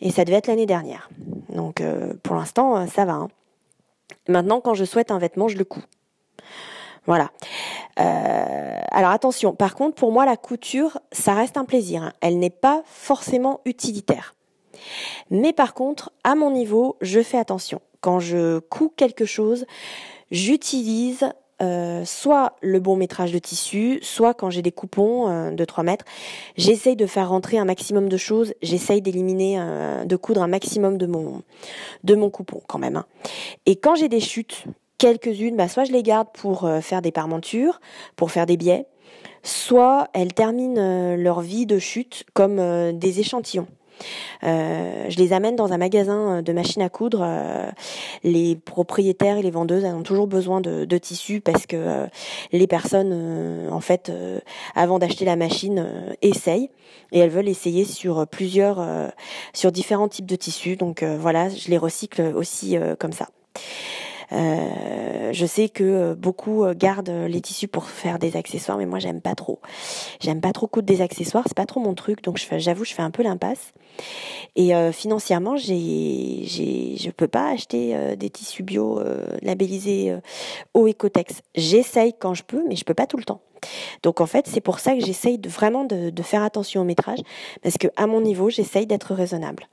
[0.00, 1.08] et ça devait être l'année dernière.
[1.48, 3.14] Donc euh, pour l'instant, euh, ça va.
[3.14, 3.28] Hein.
[4.28, 5.82] Maintenant, quand je souhaite un vêtement, je le couds.
[7.06, 7.30] Voilà.
[7.96, 12.02] alors attention, par contre, pour moi, la couture, ça reste un plaisir.
[12.02, 12.12] Hein.
[12.20, 14.34] Elle n'est pas forcément utilitaire.
[15.30, 17.80] Mais par contre, à mon niveau, je fais attention.
[18.00, 19.64] Quand je couds quelque chose,
[20.30, 21.28] j'utilise
[21.62, 25.84] euh, soit le bon métrage de tissu, soit quand j'ai des coupons euh, de 3
[25.84, 26.04] mètres,
[26.56, 30.98] j'essaye de faire rentrer un maximum de choses, j'essaye d'éliminer, euh, de coudre un maximum
[30.98, 31.42] de mon,
[32.02, 32.96] de mon coupon quand même.
[32.96, 33.06] Hein.
[33.66, 34.64] Et quand j'ai des chutes,
[34.98, 37.80] quelques-unes, bah, soit je les garde pour faire des parmentures,
[38.16, 38.86] pour faire des biais,
[39.42, 42.56] soit elles terminent leur vie de chute comme
[42.92, 43.66] des échantillons.
[44.42, 47.22] Euh, je les amène dans un magasin euh, de machines à coudre.
[47.22, 47.70] Euh,
[48.22, 52.06] les propriétaires et les vendeuses ont toujours besoin de, de tissus parce que
[52.52, 54.10] les personnes, en fait,
[54.74, 55.86] avant d'acheter la machine,
[56.22, 56.70] essayent
[57.12, 58.84] et elles veulent essayer sur plusieurs,
[59.52, 60.76] sur différents types de tissus.
[60.76, 63.28] Donc voilà, je les recycle aussi comme ça.
[64.32, 68.86] Euh, je sais que euh, beaucoup euh, gardent les tissus pour faire des accessoires, mais
[68.86, 69.60] moi j'aime pas trop.
[70.20, 73.02] J'aime pas trop coudre des accessoires, c'est pas trop mon truc, donc j'avoue je fais
[73.02, 73.72] un peu l'impasse.
[74.56, 79.00] Et financièrement, j'ai, j'ai, je peux pas acheter des tissus bio
[79.42, 80.16] labellisés
[80.74, 81.42] au Ecotex.
[81.54, 83.40] J'essaye quand je peux, mais je peux pas tout le temps.
[84.02, 86.84] Donc en fait, c'est pour ça que j'essaye de, vraiment de, de, faire attention au
[86.84, 87.20] métrage,
[87.62, 89.68] parce que à mon niveau, j'essaye d'être raisonnable.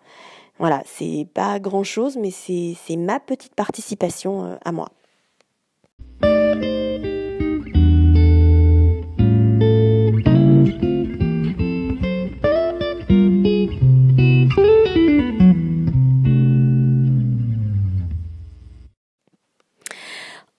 [0.59, 4.89] Voilà, c'est pas grand chose, mais c'est ma petite participation euh, à moi.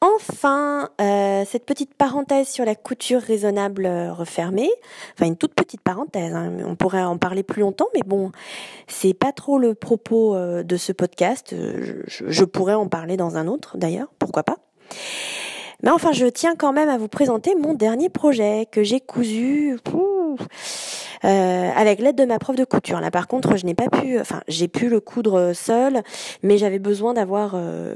[0.05, 4.71] Enfin, euh, cette petite parenthèse sur la couture raisonnable euh, refermée,
[5.15, 8.33] enfin une toute petite parenthèse, hein, on pourrait en parler plus longtemps, mais bon,
[8.87, 11.55] c'est pas trop le propos euh, de ce podcast.
[12.07, 14.59] Je, pourrais en parler dans un autre, d'ailleurs, pourquoi pas.
[15.83, 19.79] Mais enfin, je tiens quand même à vous présenter mon dernier projet que j'ai cousu.
[21.25, 23.01] Euh, avec l'aide de ma prof de couture.
[23.01, 26.03] Là, par contre, je n'ai pas pu, enfin, j'ai pu le coudre seul,
[26.43, 27.95] mais j'avais besoin d'avoir euh,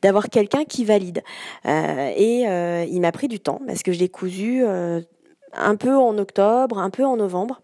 [0.00, 1.22] d'avoir quelqu'un qui valide.
[1.66, 2.42] Euh, et
[2.88, 6.90] il m'a pris du temps parce que je l'ai cousu un peu en octobre, un
[6.90, 7.60] peu en novembre.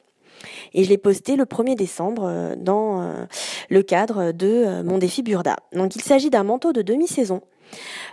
[0.72, 3.26] Et je l'ai posté le 1er décembre dans
[3.70, 5.56] le cadre de mon défi Burda.
[5.72, 7.42] Donc il s'agit d'un manteau de demi-saison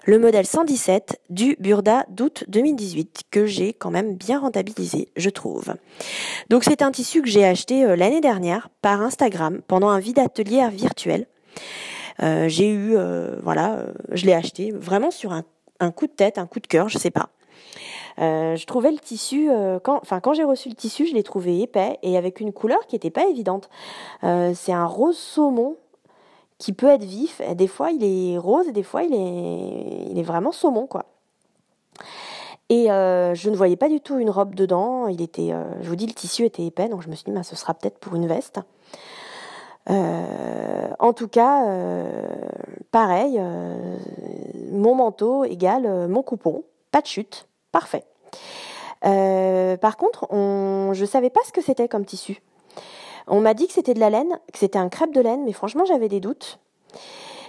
[0.05, 5.73] le modèle 117 du Burda d'août 2018 que j'ai quand même bien rentabilisé, je trouve.
[6.49, 10.19] Donc c'est un tissu que j'ai acheté euh, l'année dernière par Instagram pendant un vide
[10.19, 11.25] atelier virtuel.
[12.21, 15.43] Euh, j'ai eu, euh, voilà, je l'ai acheté vraiment sur un,
[15.91, 17.29] coup de tête, un coup de cœur, je sais pas.
[18.17, 19.49] je trouvais le tissu,
[19.83, 22.95] enfin quand j'ai reçu le tissu, je l'ai trouvé épais et avec une couleur qui
[22.95, 23.69] n'était pas évidente.
[24.21, 25.75] c'est un rose saumon
[26.57, 27.41] qui peut être vif.
[27.55, 31.05] Des fois, il est rose et des fois, il est, il est vraiment saumon, quoi.
[32.69, 35.07] Et euh, je ne voyais pas du tout une robe dedans.
[35.07, 37.31] Il était, euh, je vous dis, le tissu était épais, donc je me suis dit,
[37.31, 38.59] bah, ce sera peut-être pour une veste.
[39.89, 41.63] Euh, en tout cas,
[42.91, 43.39] pareil,
[44.71, 48.03] mon manteau égale mon coupon, pas de chute, parfait.
[49.01, 52.41] par contre, on, je savais pas ce que c'était comme tissu.
[53.27, 55.53] On m'a dit que c'était de la laine, que c'était un crêpe de laine, mais
[55.53, 56.59] franchement j'avais des doutes.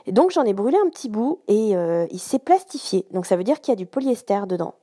[0.07, 3.07] Donc j'en ai brûlé un petit bout et euh, il s'est plastifié.
[3.11, 4.75] Donc ça veut dire qu'il y a du polyester dedans.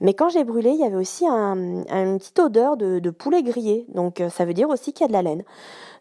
[0.00, 3.86] Mais quand j'ai brûlé, il y avait aussi un, une petite odeur de, poulet grillé.
[3.88, 5.44] Donc euh, ça veut dire aussi qu'il y a de la laine.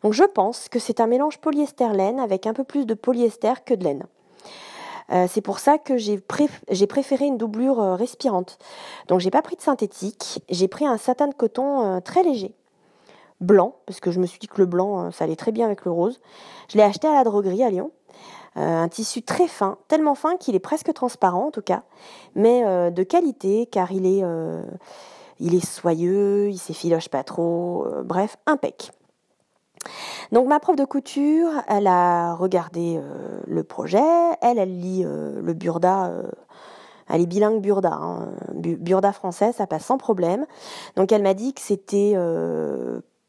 [0.03, 3.73] Donc je pense que c'est un mélange polyester-laine avec un peu plus de polyester que
[3.73, 4.03] de laine.
[5.11, 8.57] Euh, c'est pour ça que j'ai préféré une doublure respirante.
[9.07, 12.53] Donc j'ai pas pris de synthétique, j'ai pris un satin de coton très léger
[13.43, 15.65] blanc, parce que je me suis dit que le blanc, euh, ça allait très bien
[15.65, 16.19] avec le rose.
[16.69, 17.91] Je l'ai acheté à la droguerie à Lyon.
[18.57, 21.83] Euh, un tissu très fin, tellement fin qu'il est presque transparent en tout cas,
[22.35, 24.23] mais euh, de qualité car il est,
[25.39, 28.91] il est soyeux, il s'effiloche pas trop, bref, impec.
[30.31, 33.01] Donc ma prof de couture, elle a regardé
[33.47, 33.99] le projet,
[34.41, 36.11] elle, elle lit le Burda
[37.09, 38.29] elle est bilingue Burda, hein.
[38.53, 40.45] Burda français, ça passe sans problème.
[40.95, 42.15] Donc elle m'a dit que c'était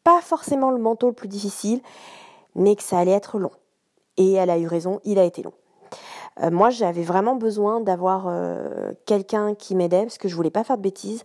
[0.04, 1.80] pas forcément le manteau le plus difficile,
[2.54, 3.50] mais que ça allait être long.
[4.16, 5.54] Et elle a eu raison, il a été long.
[6.42, 10.64] Euh, moi, j'avais vraiment besoin d'avoir euh, quelqu'un qui m'aidait parce que je voulais pas
[10.64, 11.22] faire de bêtises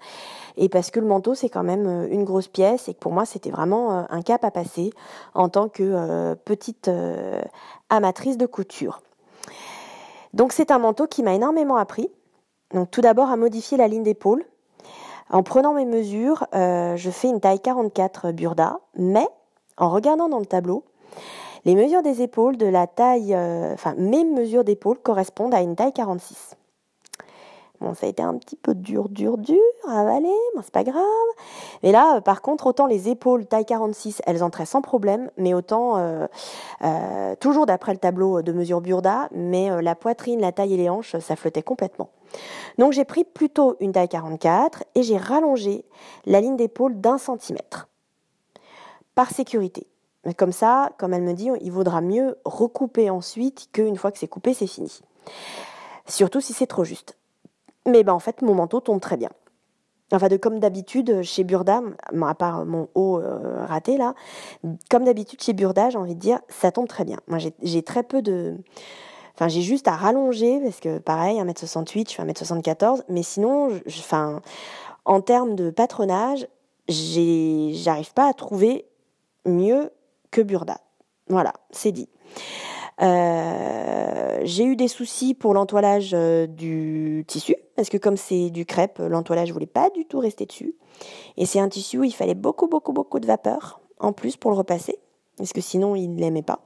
[0.55, 3.11] et parce que le manteau c'est quand même euh, une grosse pièce et que pour
[3.11, 4.91] moi c'était vraiment un cap à passer
[5.33, 6.91] en tant que petite
[7.89, 9.01] amatrice de couture.
[10.33, 12.09] Donc c'est un manteau qui m'a énormément appris.
[12.73, 14.45] Donc tout d'abord à modifier la ligne d'épaule
[15.31, 19.27] en prenant mes mesures, euh, je fais une taille 44 burda, mais
[19.77, 20.83] en regardant dans le tableau,
[21.65, 25.75] les mesures des épaules de la taille, euh, enfin mes mesures d'épaule correspondent à une
[25.75, 26.55] taille 46.
[27.79, 30.83] Bon, ça a été un petit peu dur, dur, dur à avaler, mais c'est pas
[30.83, 31.03] grave.
[31.83, 35.53] Mais là, euh, par contre, autant les épaules taille 46, elles entraient sans problème, mais
[35.53, 35.97] autant,
[37.39, 41.17] toujours d'après le tableau de mesure Burda, mais la poitrine, la taille et les hanches,
[41.19, 42.09] ça flottait complètement.
[42.77, 45.85] Donc j'ai pris plutôt une taille 44 et j'ai rallongé
[46.25, 47.87] la ligne d'épaule d'un centimètre.
[49.15, 49.87] Par sécurité.
[50.37, 54.27] Comme ça, comme elle me dit, il vaudra mieux recouper ensuite qu'une fois que c'est
[54.27, 55.01] coupé, c'est fini.
[56.07, 57.17] Surtout si c'est trop juste.
[57.85, 59.29] Mais ben, en fait, mon manteau tombe très bien.
[60.11, 61.81] Enfin, de comme d'habitude chez Burda,
[62.21, 64.15] à part mon haut euh, raté là,
[64.89, 67.19] comme d'habitude chez Burda, j'ai envie de dire, ça tombe très bien.
[67.27, 68.57] Moi, j'ai très peu de.
[69.47, 73.69] J'ai juste à rallonger, parce que pareil, 1m68, je fais 1m74, mais sinon,
[75.05, 76.47] en termes de patronage,
[76.87, 78.85] j'arrive pas à trouver
[79.45, 79.91] mieux
[80.31, 80.79] que Burda.
[81.27, 82.09] Voilà, c'est dit.
[83.01, 88.65] Euh, j'ai eu des soucis pour l'entoilage euh, du tissu, parce que comme c'est du
[88.65, 90.75] crêpe, l'entoilage voulait pas du tout rester dessus.
[91.37, 94.51] Et c'est un tissu où il fallait beaucoup, beaucoup, beaucoup de vapeur en plus pour
[94.51, 94.99] le repasser,
[95.37, 96.59] parce que sinon il ne l'aimait pas.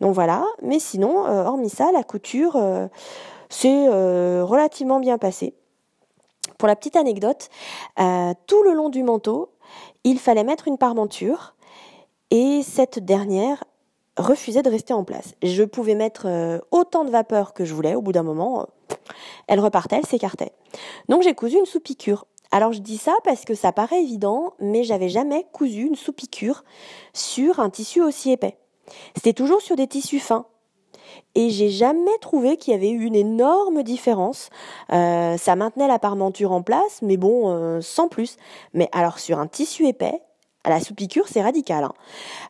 [0.00, 2.60] Donc voilà, mais sinon, euh, hormis ça, la couture,
[3.48, 5.54] c'est relativement bien passé.
[6.58, 7.48] Pour la petite anecdote,
[7.96, 9.50] tout le long du manteau,
[10.04, 11.54] il fallait mettre une parmenture,
[12.30, 13.64] et cette dernière
[14.16, 15.34] refusait de rester en place.
[15.42, 18.94] Je pouvais mettre euh, autant de vapeur que je voulais, au bout d'un moment, euh,
[19.48, 20.52] elle repartait, elle s'écartait.
[21.08, 22.26] Donc j'ai cousu une sous-piqûre.
[22.50, 26.64] Alors je dis ça parce que ça paraît évident, mais j'avais jamais cousu une sous-piqûre
[27.12, 28.56] sur un tissu aussi épais.
[29.14, 30.46] C'était toujours sur des tissus fins.
[31.34, 34.50] Et j'ai jamais trouvé qu'il y avait eu une énorme différence.
[34.92, 38.36] Euh, ça maintenait la parmenture en place, mais bon, sans plus.
[38.72, 40.22] Mais alors sur un tissu épais,
[40.64, 41.84] à la sous-piqûre, c'est radical.
[41.84, 41.92] Hein.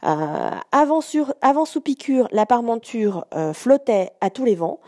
[0.05, 1.01] Euh, avant,
[1.43, 4.79] avant sous-piqûre, la parmenture euh, flottait à tous les vents.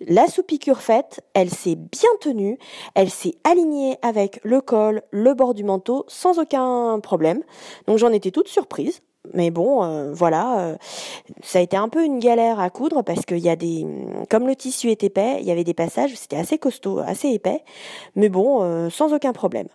[0.00, 2.58] La sous-piqûre faite, elle s'est bien tenue,
[2.94, 7.42] elle s'est alignée avec le col, le bord du manteau, sans aucun problème.
[7.86, 9.00] Donc j'en étais toute surprise.
[9.34, 10.76] Mais bon, euh, voilà,
[11.42, 13.86] ça a été un peu une galère à coudre parce qu'il y a des,
[14.30, 17.62] comme le tissu est épais, il y avait des passages, c'était assez costaud, assez épais,
[18.14, 19.68] mais bon, sans aucun problème.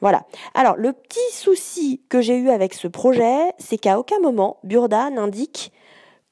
[0.00, 0.24] Voilà.
[0.54, 5.10] Alors, le petit souci que j'ai eu avec ce projet, c'est qu'à aucun moment, Burda
[5.10, 5.72] n'indique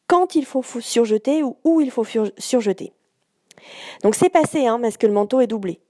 [0.06, 2.04] quand il faut surjeter ou où il faut
[2.38, 2.92] surjeter.
[4.02, 5.80] Donc c'est passé, hein, parce que le manteau est doublé.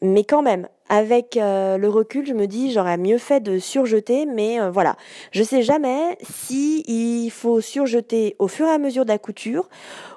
[0.00, 4.26] Mais quand même, avec euh, le recul, je me dis j'aurais mieux fait de surjeter,
[4.26, 4.96] mais euh, voilà,
[5.32, 9.68] je sais jamais si il faut surjeter au fur et à mesure de la couture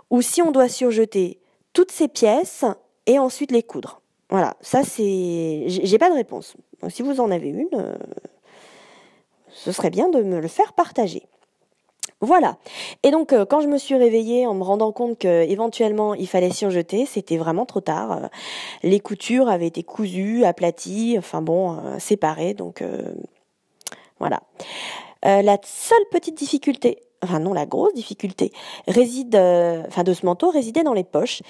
[0.09, 1.39] ou si on doit surjeter
[1.73, 2.65] toutes ces pièces
[3.05, 4.01] et ensuite les coudre.
[4.29, 6.55] Voilà, ça c'est, j'ai pas de réponse.
[6.81, 7.95] Donc, si vous en avez une, euh,
[9.49, 11.23] ce serait bien de me le faire partager.
[12.21, 12.57] Voilà.
[13.01, 16.27] Et donc euh, quand je me suis réveillée en me rendant compte que éventuellement il
[16.27, 18.11] fallait surjeter, c'était vraiment trop tard.
[18.11, 18.27] Euh,
[18.83, 22.53] les coutures avaient été cousues, aplaties, enfin bon, euh, séparées.
[22.53, 22.83] Donc
[24.19, 24.41] voilà.
[25.23, 28.51] la seule petite difficulté, enfin non, la grosse difficulté
[28.87, 31.41] réside, enfin de ce manteau résidait dans les poches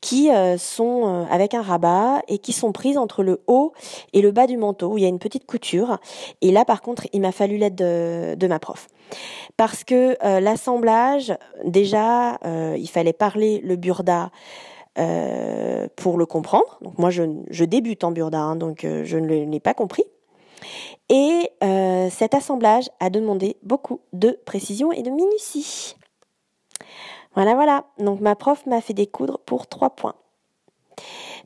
[0.00, 3.72] qui sont avec un rabat et qui sont prises entre le haut
[4.12, 5.98] et le bas du manteau où il y a une petite couture.
[6.40, 8.88] Et là par contre, il m'a fallu l'aide de, de ma prof
[9.56, 14.30] parce que euh, l'assemblage, déjà, euh, il fallait parler le burda
[14.98, 16.78] euh, pour le comprendre.
[16.82, 20.04] Donc moi, je, je débute en burda, hein, donc je ne l'ai pas compris.
[21.08, 21.50] Et
[22.10, 25.96] cet assemblage a demandé beaucoup de précision et de minutie.
[27.34, 27.84] Voilà, voilà.
[27.98, 30.14] Donc ma prof m'a fait découdre pour trois points.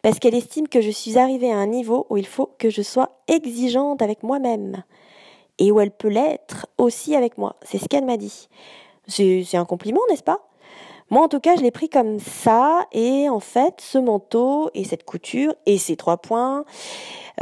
[0.02, 2.82] Parce qu'elle estime que je suis arrivée à un niveau où il faut que je
[2.82, 4.82] sois exigeante avec moi-même
[5.58, 7.56] et où elle peut l'être aussi avec moi.
[7.62, 8.48] C'est ce qu'elle m'a dit.
[9.06, 10.40] C'est un compliment, n'est-ce pas?
[11.10, 14.84] Moi, en tout cas, je l'ai pris comme ça, et en fait, ce manteau et
[14.84, 16.64] cette couture et ces trois points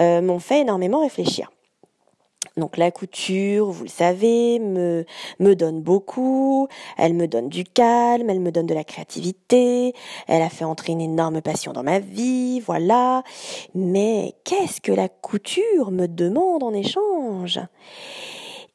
[0.01, 1.53] euh, m'ont fait énormément réfléchir.
[2.57, 5.05] Donc la couture, vous le savez, me,
[5.39, 9.95] me donne beaucoup, elle me donne du calme, elle me donne de la créativité,
[10.27, 13.23] elle a fait entrer une énorme passion dans ma vie, voilà.
[13.75, 17.61] Mais qu'est-ce que la couture me demande en échange?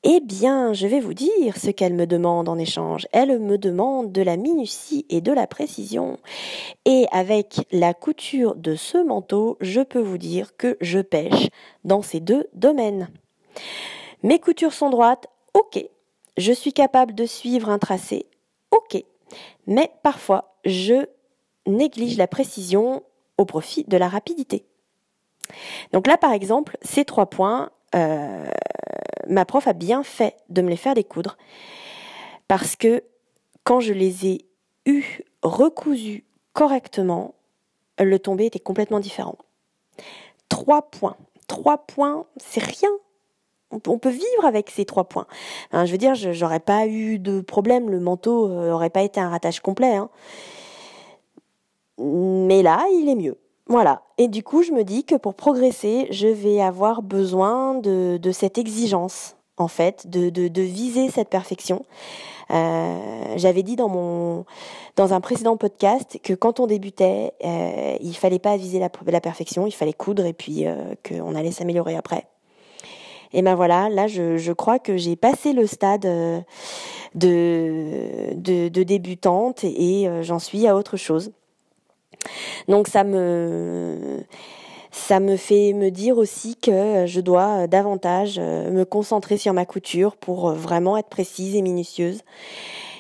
[0.08, 3.08] Eh bien, je vais vous dire ce qu'elle me demande en échange.
[3.12, 6.20] Elle me demande de la minutie et de la précision.
[6.86, 11.50] Et avec la couture de ce manteau, je peux vous dire que je pêche
[11.86, 13.10] dans ces deux domaines.
[14.24, 15.86] Mes coutures sont droites, ok.
[16.38, 18.28] Je suis capable de suivre un tracé,
[18.72, 19.04] ok.
[19.68, 21.08] Mais parfois, je
[21.66, 23.04] néglige la précision
[23.38, 24.66] au profit de la rapidité.
[25.94, 28.46] Donc là, par exemple, ces trois points, euh,
[29.28, 31.38] ma prof a bien fait de me les faire découdre
[32.48, 33.04] parce que
[33.64, 34.46] quand je les ai
[35.42, 37.36] recousus correctement,
[38.00, 39.38] le tombé était complètement différent.
[40.50, 41.18] Trois points.
[41.48, 42.90] Trois points, c'est rien
[43.88, 45.28] on peut vivre avec ces trois points.
[45.74, 49.30] je veux dire, j'aurais pas eu de problème, le manteau n'aurait euh, pas été un
[49.30, 49.96] rattache complet.
[49.96, 50.10] Hein.
[51.98, 53.38] Mais là, il est mieux.
[53.68, 54.04] Voilà.
[54.18, 58.58] Et du coup, je me dis que pour progresser, je vais avoir besoin de, cette
[58.58, 61.86] exigence, en fait, de, viser cette perfection.
[62.52, 64.46] Euh, j'avais dit dans
[64.98, 69.66] un précédent podcast que quand on débutait, euh, il fallait pas viser la, la, perfection,
[69.66, 70.66] il fallait coudre et puis
[71.08, 72.28] qu'on allait s'améliorer après.
[73.36, 76.40] Et ben voilà, là je, crois que j'ai passé le stade euh,
[77.16, 81.34] de, de, débutante et, euh, j'en suis à autre chose.
[82.70, 84.24] Donc ça me
[84.90, 89.66] ça me fait me dire aussi que je dois davantage euh, me concentrer sur ma
[89.66, 92.22] couture pour vraiment être précise et minutieuse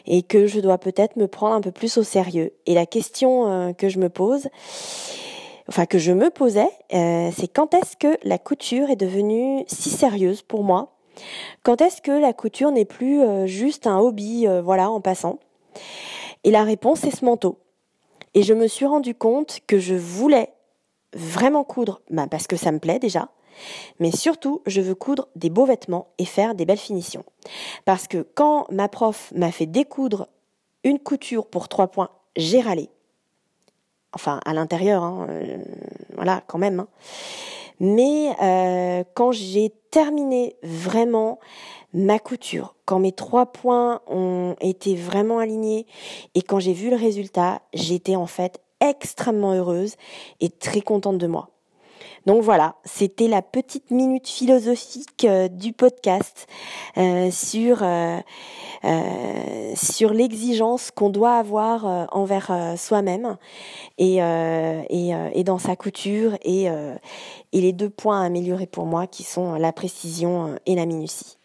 [0.05, 2.51] et que je dois peut-être me prendre un peu plus au sérieux.
[2.65, 4.49] Et la question que je me pose,
[5.67, 9.89] enfin que je me posais, euh, c'est quand est-ce que la couture est devenue si
[9.89, 10.97] sérieuse pour moi?
[11.63, 15.39] Quand est-ce que la couture n'est plus euh, juste un hobby, euh, voilà, en passant?
[16.43, 17.57] Et la réponse est ce manteau.
[18.33, 20.53] Et je me suis rendu compte que je voulais
[21.13, 23.29] vraiment coudre, bah parce que ça me plaît déjà,
[23.99, 27.23] mais surtout, je veux coudre des beaux vêtements et faire des belles finitions.
[27.85, 30.27] Parce que quand ma prof m'a fait découdre
[30.83, 32.89] une couture pour trois points, j'ai râlé
[34.15, 35.57] enfin à l'intérieur, hein, euh,
[36.15, 36.79] voilà, quand même.
[36.79, 36.87] Hein.
[37.79, 41.39] Mais euh, quand j'ai terminé vraiment
[41.93, 45.85] ma couture, quand mes trois points ont été vraiment alignés
[46.35, 49.95] et quand j'ai vu le résultat, j'étais en fait extrêmement heureuse
[50.39, 51.49] et très contente de moi.
[52.25, 56.47] Donc voilà, c'était la petite minute philosophique euh, du podcast
[56.97, 58.19] euh, sur euh,
[59.75, 63.35] sur l'exigence qu'on doit avoir envers soi-même
[63.97, 69.23] et, et, dans sa couture et, et les deux points à améliorer pour moi qui
[69.23, 71.37] sont la précision et la minutie.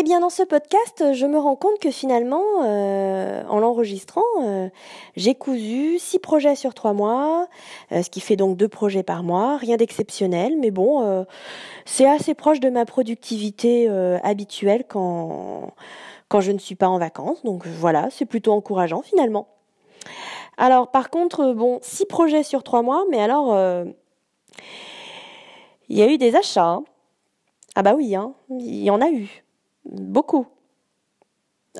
[0.00, 4.70] Eh bien, dans ce podcast, je me rends compte que finalement, euh, en l'enregistrant, euh,
[5.14, 7.48] j'ai cousu six projets sur trois mois,
[7.92, 9.58] euh, ce qui fait donc deux projets par mois.
[9.58, 11.26] Rien d'exceptionnel, mais bon,
[11.84, 13.90] c'est assez proche de ma productivité
[14.22, 15.74] habituelle quand
[16.40, 17.44] je ne suis pas en vacances.
[17.44, 19.48] Donc voilà, c'est plutôt encourageant finalement.
[20.56, 23.54] Alors, par contre, bon, six projets sur trois mois, mais alors,
[25.90, 26.64] il y a eu des achats.
[26.64, 26.84] Hein.
[27.74, 29.44] Ah bah oui, hein, il y en a eu.
[29.90, 30.46] Beaucoup.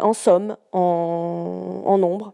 [0.01, 2.33] En somme, en, nombre.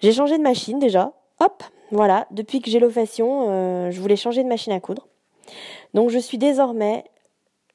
[0.00, 1.12] J'ai changé de machine déjà.
[1.40, 2.26] Hop, voilà.
[2.30, 5.06] Depuis que j'ai l'ovation, euh, je voulais changer de machine à coudre.
[5.94, 7.04] Donc je suis désormais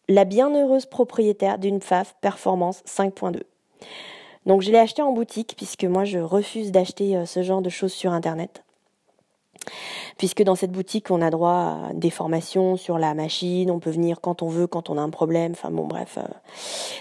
[0.09, 3.41] la bienheureuse propriétaire d'une FAF Performance 5.2.
[4.45, 7.69] Donc je l'ai acheté en boutique puisque moi je refuse d'acheter euh, ce genre de
[7.69, 8.63] choses sur Internet
[10.17, 13.89] puisque dans cette boutique, on a droit à des formations sur la machine, on peut
[13.89, 16.23] venir quand on veut, quand on a un problème, enfin bon bref, euh,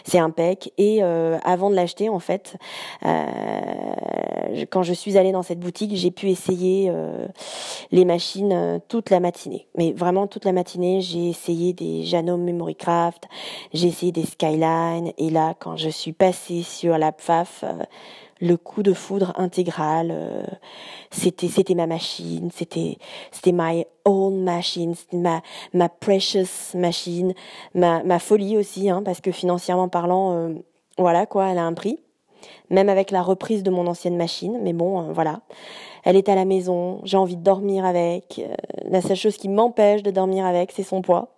[0.04, 0.72] c'est impec.
[0.78, 2.56] Et euh, avant de l'acheter, en fait,
[3.04, 6.92] euh, quand je suis allée dans cette boutique, j'ai pu essayer
[7.90, 9.68] les machines toute la matinée.
[9.76, 13.28] Mais vraiment toute la matinée, j'ai essayé des Janome Memory Craft,
[13.72, 17.64] j'ai essayé des Skyline, et là, quand je suis passée sur la PFAF,
[18.41, 20.11] le coup de foudre intégral.
[20.11, 20.43] Euh,
[21.11, 22.97] c'était c'était ma machine, c'était
[23.30, 25.43] c'était my own machine, ma
[25.74, 27.34] ma precious machine,
[27.74, 30.55] ma ma folie aussi, hein, parce que financièrement parlant, euh,
[30.99, 31.99] voilà quoi, elle a un prix.
[32.70, 35.41] Même avec la reprise de mon ancienne machine, mais bon, euh, voilà.
[36.05, 38.41] Elle est à la maison, j'ai envie de dormir avec.
[38.86, 41.28] la seule chose qui m'empêche de dormir avec, c'est son poids.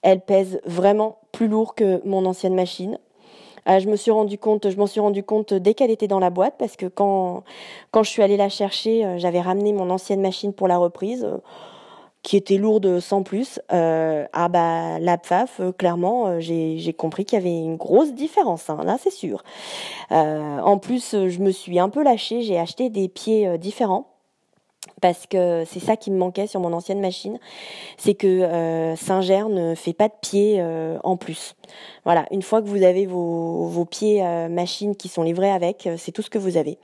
[0.00, 2.98] Elle pèse vraiment plus lourd que mon ancienne machine.
[3.68, 6.18] Euh, je me suis rendu compte, je m'en suis rendu compte dès qu'elle était dans
[6.18, 7.44] la boîte parce que quand
[7.90, 11.24] quand je suis allée la chercher, euh, j'avais ramené mon ancienne machine pour la reprise
[11.24, 11.38] euh,
[12.22, 13.60] qui était lourde sans plus.
[13.70, 18.96] ah bah la PFAF, clairement, j'ai compris qu'il y avait une grosse différence, hein, là
[19.00, 19.42] c'est sûr.
[20.10, 24.11] en plus, je me suis un peu lâchée, j'ai acheté des pieds différents
[25.02, 27.38] parce que c'est ça qui me manquait sur mon ancienne machine,
[27.98, 31.56] c'est que euh, Singer ne fait pas de pieds euh, en plus.
[32.04, 35.96] Voilà, une fois que vous avez vos, pieds euh, machine qui sont livrés avec, euh,
[35.98, 36.78] c'est tout ce que vous avez.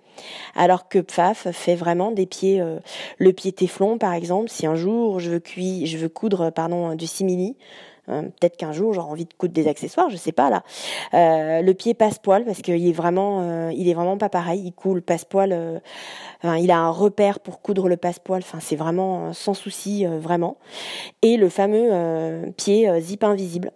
[0.56, 2.60] Alors que Pfaf fait vraiment des pieds,
[3.18, 6.96] le pied téflon par exemple, si un jour je veux cuire, je veux coudre pardon
[6.96, 10.50] du simili, euh, peut-être qu'un jour j'aurai envie de coudre des accessoires, je sais pas
[10.50, 10.62] là.
[11.14, 14.62] Euh, le pied passe-poil parce qu'il est vraiment, euh, il est vraiment pas pareil.
[14.64, 15.80] Il coule passe-poil.
[16.44, 18.42] il a un repère pour coudre le passe-poil.
[18.60, 20.56] C'est vraiment sans souci, vraiment.
[21.22, 23.72] Et le fameux pied zip invisible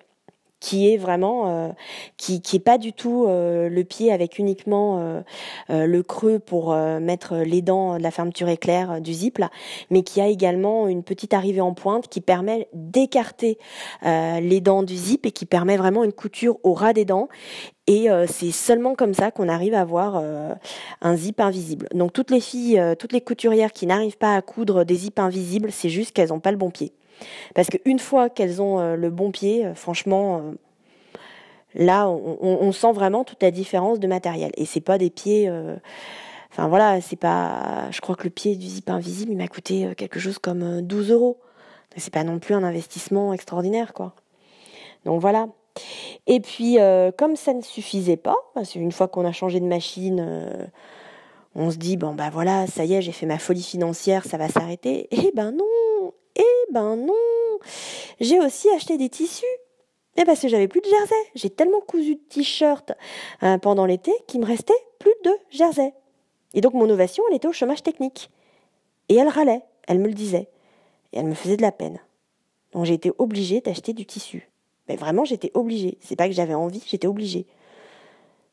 [0.63, 1.69] qui est vraiment euh,
[2.17, 5.23] qui qui est pas du tout euh, le pied avec uniquement euh,
[5.69, 9.51] le creux pour mettre les dents de la fermeture éclair du zip là,
[9.91, 13.59] mais qui a également une petite arrivée en pointe qui permet d'écarter
[14.03, 17.29] les dents du zip et qui permet vraiment une couture au ras des dents
[17.89, 20.23] et c'est seulement comme ça qu'on arrive à avoir
[21.01, 21.89] un zip invisible.
[21.93, 25.73] Donc toutes les filles, toutes les couturières qui n'arrivent pas à coudre des zips invisibles,
[25.73, 26.93] c'est juste qu'elles n'ont pas le bon pied.
[27.55, 30.53] Parce qu'une fois qu'elles ont euh, le bon pied, euh, franchement, euh,
[31.75, 34.53] là, on, sent vraiment toute la différence de matériel.
[34.57, 35.51] Et c'est pas des pieds.
[36.51, 37.91] Enfin voilà, c'est pas.
[37.91, 41.11] Je crois que le pied du zip invisible, il m'a coûté quelque chose comme 12
[41.11, 41.39] euros.
[41.97, 44.14] C'est pas non plus un investissement extraordinaire, quoi.
[45.07, 45.49] Donc voilà.
[46.27, 46.77] Et puis,
[47.16, 50.70] comme ça ne suffisait pas, parce qu'une fois qu'on a changé de machine,
[51.55, 54.37] on se dit bon bah voilà, ça y est, j'ai fait ma folie financière, ça
[54.37, 55.09] va s'arrêter.
[55.11, 55.64] Eh ben non,
[56.37, 57.59] eh ben non
[58.20, 59.45] J'ai aussi acheté des tissus.
[60.16, 61.14] Et parce que j'avais plus de jersey.
[61.35, 62.93] J'ai tellement cousu de t-shirts
[63.43, 65.95] euh, pendant l'été qu'il me restait plus de jersey.
[66.55, 68.30] Et donc mon ovation, elle était au chômage technique.
[69.09, 70.49] Et elle râlait, elle me le disait.
[71.12, 71.99] Et elle me faisait de la peine.
[72.72, 74.51] Donc j'ai été obligée d'acheter du tissu.
[74.89, 75.99] Mais vraiment, j'étais obligée.
[76.01, 77.47] C'est pas que j'avais envie, j'étais obligée.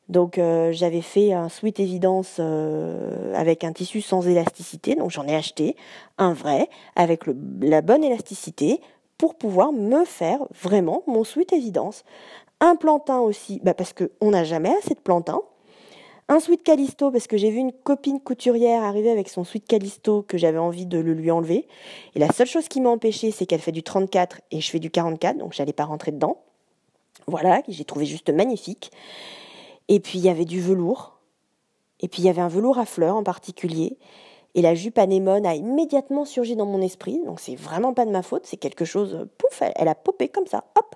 [0.09, 5.27] Donc euh, j'avais fait un sweat évidence euh, avec un tissu sans élasticité, donc j'en
[5.27, 5.75] ai acheté
[6.17, 7.23] un vrai avec
[7.61, 8.81] la bonne élasticité
[9.19, 12.03] pour pouvoir me faire vraiment mon sweat évidence.
[12.59, 15.41] Un plantain aussi, bah parce qu'on n'a jamais assez de plantain.
[16.27, 20.23] Un sweat calisto parce que j'ai vu une copine couturière arriver avec son sweat calisto
[20.23, 21.67] que j'avais envie de lui enlever.
[22.15, 24.79] Et la seule chose qui m'a empêché, c'est qu'elle fait du 34 et je fais
[24.79, 26.37] du 44, donc j'allais pas rentrer dedans.
[27.27, 28.91] Voilà, j'ai trouvé juste magnifique.
[29.89, 31.19] Et puis il y avait du velours.
[31.99, 33.97] Et puis il y avait un velours à fleurs en particulier.
[34.55, 37.21] Et la jupe anémone a immédiatement surgi dans mon esprit.
[37.25, 40.47] Donc c'est vraiment pas de ma faute, c'est quelque chose, pouf, elle, a popé comme
[40.47, 40.95] ça, hop.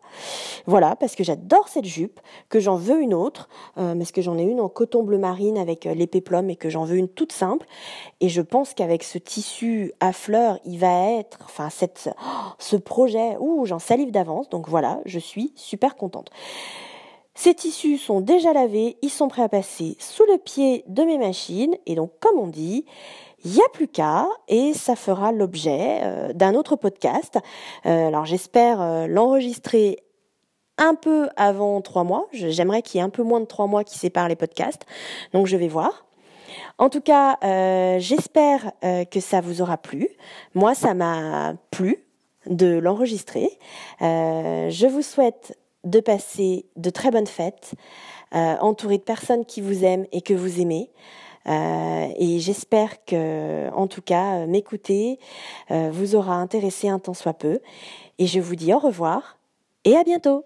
[0.66, 2.20] Voilà, parce que j'adore cette jupe,
[2.50, 5.58] que j'en veux une autre, euh, parce que j'en ai une en coton bleu marine
[5.58, 7.68] avec euh, l'épée plum et que j'en veux une toute simple.
[8.22, 12.10] Et je pense qu'avec ce tissu à fleurs, il va être, enfin cette,
[12.58, 14.50] ce projet, ouh, j'en salive d'avance.
[14.50, 16.32] Donc voilà, je suis super contente.
[17.36, 21.18] Ces tissus sont déjà lavés, ils sont prêts à passer sous le pied de mes
[21.18, 22.86] machines et donc comme on dit,
[23.44, 27.40] il n'y a plus qu'à et ça fera l'objet euh, d'un autre podcast.
[27.86, 29.98] Euh, alors j'espère euh, l'enregistrer
[30.78, 32.28] un peu avant trois mois.
[32.32, 34.86] J'aimerais qu'il y ait un peu moins de trois mois qui séparent les podcasts.
[35.34, 36.06] Donc je vais voir.
[36.78, 37.38] En tout cas,
[38.00, 40.10] j'espère que ça vous aura plu.
[40.56, 42.04] Moi, ça m'a plu
[42.48, 43.50] de l'enregistrer.
[44.00, 47.74] je vous souhaite de passer de très bonnes fêtes,
[48.32, 50.90] entouré de personnes qui vous aiment et que vous aimez.
[51.48, 55.20] Euh, et j'espère que, en tout cas, euh, m'écouter
[55.72, 57.60] euh, vous aura intéressé un tant soit peu.
[58.20, 59.38] Et je vous dis au revoir
[59.84, 60.46] et à bientôt.